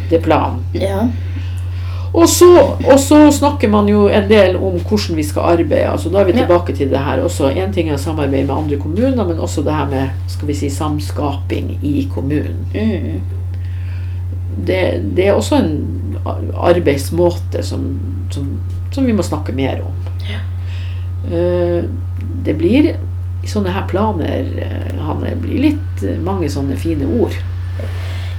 Det 0.07 0.21
er 0.21 0.23
planen. 0.23 0.63
ja. 0.77 1.03
Og 2.11 2.29
så, 2.29 2.47
og 2.91 2.97
så 2.99 3.31
snakker 3.31 3.69
man 3.71 3.87
jo 3.87 4.07
en 4.11 4.25
del 4.27 4.57
om 4.59 4.73
hvordan 4.83 5.15
vi 5.15 5.23
skal 5.23 5.53
arbeide. 5.53 5.91
altså 5.93 6.09
Da 6.11 6.19
er 6.19 6.27
vi 6.27 6.33
tilbake 6.35 6.75
til 6.75 6.89
det 6.91 6.99
her 6.99 7.21
også. 7.23 7.53
Én 7.55 7.71
ting 7.73 7.87
er 7.89 7.95
å 7.95 8.01
samarbeide 8.01 8.47
med 8.49 8.55
andre 8.55 8.79
kommuner, 8.79 9.23
men 9.27 9.39
også 9.39 9.63
det 9.63 9.75
her 9.75 9.87
med 9.87 10.09
skal 10.27 10.47
vi 10.47 10.57
si, 10.59 10.69
samskaping 10.69 11.77
i 11.81 12.09
kommunen. 12.11 12.65
Mm. 12.75 13.21
Det, 14.67 14.81
det 15.15 15.27
er 15.27 15.33
også 15.33 15.61
en 15.61 16.10
arbeidsmåte 16.25 17.63
som, 17.63 17.87
som, 18.33 18.49
som 18.93 19.07
vi 19.07 19.15
må 19.15 19.25
snakke 19.25 19.55
mer 19.57 19.81
om. 19.85 19.95
Ja. 20.29 20.41
Det 22.41 22.53
blir 22.57 22.93
sånne 23.49 23.73
her 23.73 23.87
planer, 23.89 24.45
eh, 24.61 25.01
Hanne, 25.01 25.35
blir 25.41 25.65
litt 25.69 26.03
eh, 26.05 26.19
mange 26.21 26.49
sånne 26.51 26.77
fine 26.79 27.07
ord. 27.21 27.35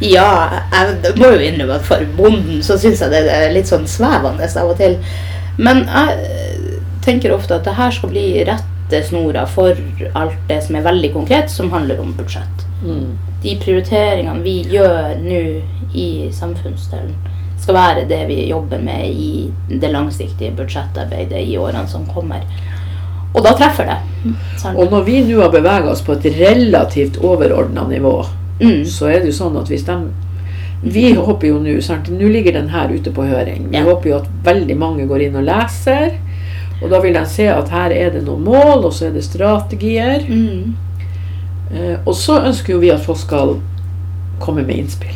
Ja, 0.02 0.62
jeg 0.72 1.14
må 1.18 1.30
jo 1.34 1.42
innrømme 1.46 1.78
at 1.78 1.86
for 1.86 2.02
bonden 2.16 2.62
så 2.66 2.76
syns 2.80 3.02
jeg 3.04 3.12
det 3.12 3.22
er 3.30 3.52
litt 3.54 3.70
sånn 3.70 3.86
svevende 3.90 4.48
av 4.58 4.72
og 4.72 4.78
til. 4.80 4.96
Men 5.62 5.84
jeg 5.86 6.78
tenker 7.04 7.34
ofte 7.34 7.58
at 7.58 7.66
det 7.66 7.76
her 7.78 7.94
skal 7.94 8.10
bli 8.10 8.26
rettesnora 8.48 9.44
for 9.50 9.78
alt 10.18 10.38
det 10.48 10.58
som 10.66 10.78
er 10.78 10.86
veldig 10.88 11.12
konkret, 11.14 11.50
som 11.50 11.70
handler 11.74 12.02
om 12.02 12.14
budsjett. 12.18 12.66
Mm. 12.82 13.14
De 13.42 13.54
prioriteringene 13.62 14.42
vi 14.42 14.56
gjør 14.72 15.14
nå 15.22 15.42
i 15.98 16.08
samfunnsdelen, 16.34 17.14
skal 17.62 17.74
være 17.76 18.04
det 18.10 18.20
vi 18.28 18.40
jobber 18.50 18.80
med 18.82 19.06
i 19.08 19.50
det 19.70 19.90
langsiktige 19.92 20.52
budsjettarbeidet 20.58 21.42
i 21.46 21.56
årene 21.58 21.86
som 21.88 22.04
kommer. 22.10 22.42
Og 23.32 23.42
da 23.46 23.54
treffer 23.56 23.86
det. 23.88 23.98
Sant? 24.60 24.76
Og 24.78 24.90
når 24.92 25.04
vi 25.06 25.20
nå 25.24 25.38
har 25.40 25.52
bevega 25.54 25.88
oss 25.92 26.02
på 26.04 26.12
et 26.18 26.26
relativt 26.38 27.18
overordna 27.22 27.86
nivå, 27.88 28.16
Mm. 28.62 28.84
så 28.86 29.08
er 29.10 29.20
det 29.20 29.26
jo 29.32 29.32
sånn 29.44 29.56
at 29.58 29.66
hvis 29.72 29.82
de 29.88 29.94
Vi 30.84 31.12
håper 31.14 31.46
jo 31.48 31.58
nå 31.58 31.72
Nå 32.18 32.28
ligger 32.28 32.52
den 32.52 32.68
her 32.68 32.88
ute 32.92 33.10
på 33.10 33.22
høring. 33.26 33.70
Vi 33.70 33.76
Ja. 33.76 33.82
håper 33.84 34.08
jo 34.10 34.16
at 34.16 34.26
veldig 34.44 34.76
mange 34.76 35.06
går 35.08 35.22
inn 35.22 35.36
og 35.36 35.44
leser. 35.44 36.12
Og 36.82 36.90
da 36.90 37.00
vil 37.00 37.14
de 37.14 37.24
se 37.26 37.46
at 37.48 37.68
her 37.68 37.90
er 37.90 38.10
det 38.10 38.24
noen 38.24 38.44
mål, 38.44 38.84
og 38.84 38.92
så 38.92 39.06
er 39.06 39.10
det 39.12 39.24
strategier. 39.24 40.20
Mm. 40.28 40.74
Eh, 41.74 41.96
og 42.06 42.14
så 42.14 42.40
ønsker 42.44 42.72
jo 42.74 42.78
vi 42.80 42.90
at 42.90 43.00
folk 43.00 43.18
skal 43.18 43.60
komme 44.40 44.66
med 44.66 44.76
innspill. 44.76 45.14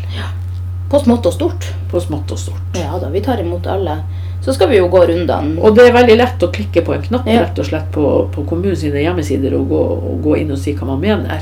På 0.91 0.99
smått 1.03 1.27
og 1.27 1.33
stort. 1.35 1.67
På 1.91 2.01
smått 2.01 2.31
og 2.33 2.39
stort. 2.39 2.77
Ja 2.79 2.99
da, 3.03 3.09
vi 3.11 3.21
tar 3.21 3.41
imot 3.43 3.67
alle. 3.67 3.99
Så 4.45 4.53
skal 4.55 4.69
vi 4.71 4.77
jo 4.79 4.87
gå 4.89 5.01
rundene. 5.09 5.57
Og 5.61 5.75
det 5.75 5.89
er 5.89 5.93
veldig 5.97 6.17
lett 6.21 6.43
å 6.47 6.51
klikke 6.55 6.85
på 6.87 6.95
en 6.95 7.03
knapp 7.03 7.27
Ja. 7.27 7.41
rett 7.43 7.59
og 7.59 7.67
slett 7.67 7.89
på, 7.93 8.29
på 8.33 8.45
kommunens 8.47 8.83
hjemmesider 8.85 9.55
og 9.59 9.69
gå, 9.69 9.81
og 10.13 10.21
gå 10.23 10.37
inn 10.39 10.53
og 10.53 10.59
si 10.59 10.75
hva 10.75 10.87
man 10.87 11.01
mener. 11.01 11.41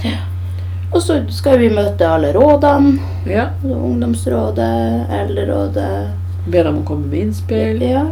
Og 0.94 1.02
så 1.02 1.18
skal 1.34 1.58
vi 1.58 1.68
møte 1.74 2.06
alle 2.08 2.32
rådene. 2.32 2.98
Ja, 3.26 3.48
Ungdomsrådet, 3.64 5.10
Eldrerådet. 5.10 6.10
Be 6.46 6.62
dem 6.62 6.78
å 6.82 6.84
komme 6.86 7.06
med 7.10 7.20
innspill. 7.28 7.80
Ja. 7.82 8.04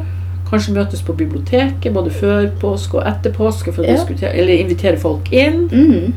Kanskje 0.51 0.75
møtes 0.77 1.01
på 1.05 1.15
biblioteket 1.17 1.93
både 1.95 2.11
før 2.13 2.51
påske 2.61 2.99
og 3.01 3.07
etter 3.09 3.33
påske 3.33 3.73
for 3.73 3.83
å 3.85 3.87
Ja. 3.89 3.95
diskutere, 3.97 4.33
eller 4.35 4.53
invitere 4.59 4.99
folk 4.99 5.33
inn. 5.33 5.69
Mm. 5.69 6.13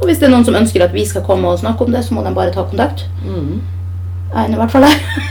Og 0.00 0.08
hvis 0.08 0.18
det 0.18 0.28
er 0.28 0.32
noen 0.34 0.44
som 0.44 0.54
ønsker 0.54 0.82
at 0.84 0.92
vi 0.92 1.04
skal 1.04 1.22
komme 1.22 1.44
og 1.48 1.58
snakke 1.58 1.80
om 1.84 1.92
det, 1.92 2.04
så 2.04 2.12
må 2.14 2.24
de 2.24 2.34
bare 2.34 2.50
ta 2.52 2.64
kontakt. 2.64 3.06
Mm. 3.24 3.60
Jeg 4.34 4.42
er 4.42 4.52
i 4.52 4.58
hvert 4.58 4.70
fall. 4.70 4.84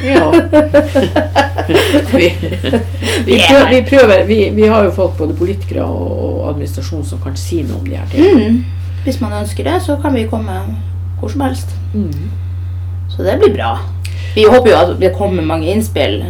Ja. 0.03 0.31
vi, 2.19 2.27
vi, 3.25 3.39
prøver, 3.47 3.69
vi, 3.69 3.81
prøver 3.89 4.23
vi, 4.25 4.37
vi 4.55 4.67
har 4.67 4.83
jo 4.83 4.91
folk, 4.95 5.17
både 5.17 5.35
politikere 5.35 5.83
og 5.83 6.49
administrasjon, 6.53 7.03
som 7.05 7.19
kan 7.23 7.35
si 7.39 7.61
noe 7.67 7.81
om 7.81 7.89
de 7.89 7.97
her 7.99 8.07
tingene. 8.11 8.49
Mm. 8.49 8.63
Hvis 9.03 9.19
man 9.19 9.35
ønsker 9.41 9.67
det, 9.67 9.81
så 9.83 9.97
kan 9.99 10.15
vi 10.15 10.23
komme 10.31 10.55
hvor 11.19 11.33
som 11.33 11.43
helst. 11.43 11.75
Mm. 11.93 12.31
Så 13.11 13.23
det 13.27 13.35
blir 13.41 13.53
bra. 13.57 13.73
Vi 14.35 14.47
håper 14.47 14.71
jo 14.71 14.77
at 14.79 14.95
det 15.01 15.11
kommer 15.17 15.43
mange 15.45 15.67
innspill. 15.71 16.23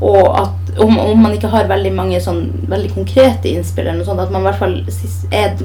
Og 0.00 0.26
at 0.36 0.78
om, 0.78 0.98
om 1.00 1.22
man 1.22 1.32
ikke 1.32 1.48
har 1.48 1.68
veldig 1.70 1.92
mange 1.96 2.18
sånn 2.20 2.42
veldig 2.68 2.90
konkrete 2.92 3.48
innspill, 3.48 3.86
eller 3.86 4.02
noe 4.02 4.08
sånt, 4.08 4.20
at 4.20 4.32
man 4.34 4.42
i 4.42 4.48
hvert 4.50 4.58
fall 4.60 4.74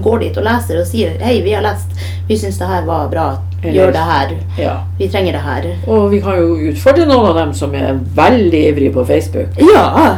går 0.06 0.20
dit 0.24 0.38
og 0.39 0.46
leser 0.48 0.80
og 0.80 0.88
sier 0.88 1.17
Hei, 1.20 1.41
vi 1.44 1.52
har 1.52 1.65
lest. 1.65 1.91
Vi 2.30 2.38
syns 2.39 2.60
det 2.62 2.70
her 2.70 2.86
var 2.88 3.10
bra. 3.12 3.26
Gjør 3.62 3.91
det 3.94 4.06
her. 4.08 4.32
Ja. 4.58 4.76
Vi 4.98 5.10
trenger 5.12 5.36
det 5.38 5.44
her. 5.46 5.67
Og 5.86 6.08
vi 6.13 6.22
kan 6.24 6.39
jo 6.39 6.56
utfordre 6.72 7.06
noen 7.06 7.28
av 7.34 7.36
dem 7.44 7.52
som 7.54 7.76
er 7.78 8.00
veldig 8.15 8.62
ivrige 8.72 8.94
på 8.96 9.04
Facebook. 9.06 9.60
Ja. 9.62 10.17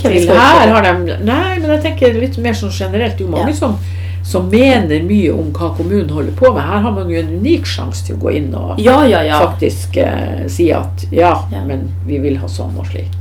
Til 0.00 0.30
her 0.30 0.70
har 0.70 0.86
de 0.86 1.16
Nei, 1.26 1.58
men 1.58 1.70
jeg 1.74 1.82
tenker 1.88 2.14
litt 2.16 2.38
mer 2.38 2.54
sånn 2.56 2.70
generelt. 2.72 3.18
Det 3.18 3.24
er 3.24 3.28
jo 3.28 3.32
mange 3.34 3.50
Ja. 3.50 3.56
som, 3.58 3.76
som 4.22 4.48
mener 4.52 5.02
mye 5.02 5.32
om 5.32 5.52
hva 5.56 5.70
kommunen 5.76 6.10
holder 6.12 6.32
på 6.36 6.52
med. 6.54 6.62
Her 6.62 6.80
har 6.84 6.92
man 6.92 7.08
jo 7.10 7.18
en 7.20 7.30
unik 7.40 7.66
sjanse 7.66 8.04
til 8.06 8.16
å 8.16 8.20
gå 8.20 8.32
inn 8.36 8.50
og 8.54 8.78
Ja, 8.80 8.98
ja, 9.08 9.22
ja. 9.24 9.38
faktisk 9.40 9.96
eh, 9.96 10.46
si 10.48 10.70
at 10.72 11.06
ja, 11.10 11.32
men 11.66 11.88
vi 12.06 12.18
vil 12.18 12.36
ha 12.38 12.48
sånn 12.48 12.76
og 12.78 12.86
slik. 12.86 13.16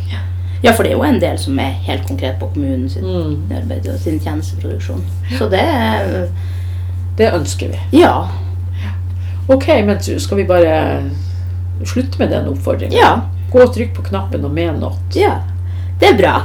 Ja, 0.62 0.74
for 0.76 0.84
det 0.84 0.92
er 0.92 0.98
jo 0.98 1.04
en 1.08 1.20
del 1.22 1.38
som 1.40 1.58
er 1.64 1.72
helt 1.88 2.04
konkret 2.08 2.36
på 2.40 2.50
kommunen 2.54 2.90
sin 2.90 3.04
Mm. 3.08 3.48
arbeid 3.62 3.88
og 3.88 4.00
sin 4.00 4.20
tjenesteproduksjon. 4.20 5.04
Så 5.38 5.48
det 5.50 5.64
Det 7.18 7.32
ønsker 7.34 7.68
vi. 7.72 8.00
Ja. 8.00 8.28
Ok, 9.48 9.68
men 9.86 10.00
skal 10.00 10.38
vi 10.38 10.44
bare 10.44 11.04
slutte 11.86 12.20
med 12.20 12.30
den 12.30 12.48
oppfordringen? 12.48 12.98
Ja. 12.98 13.22
Gå 13.52 13.64
og 13.64 13.74
trykk 13.76 13.94
på 13.96 14.04
knappen 14.10 14.46
og 14.46 14.52
men 14.54 14.80
noe. 14.80 14.94
Ja. 15.16 15.40
Det 16.00 16.10
er 16.14 16.18
bra. 16.18 16.36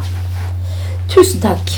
Tusen 1.08 1.40
takk. 1.40 1.74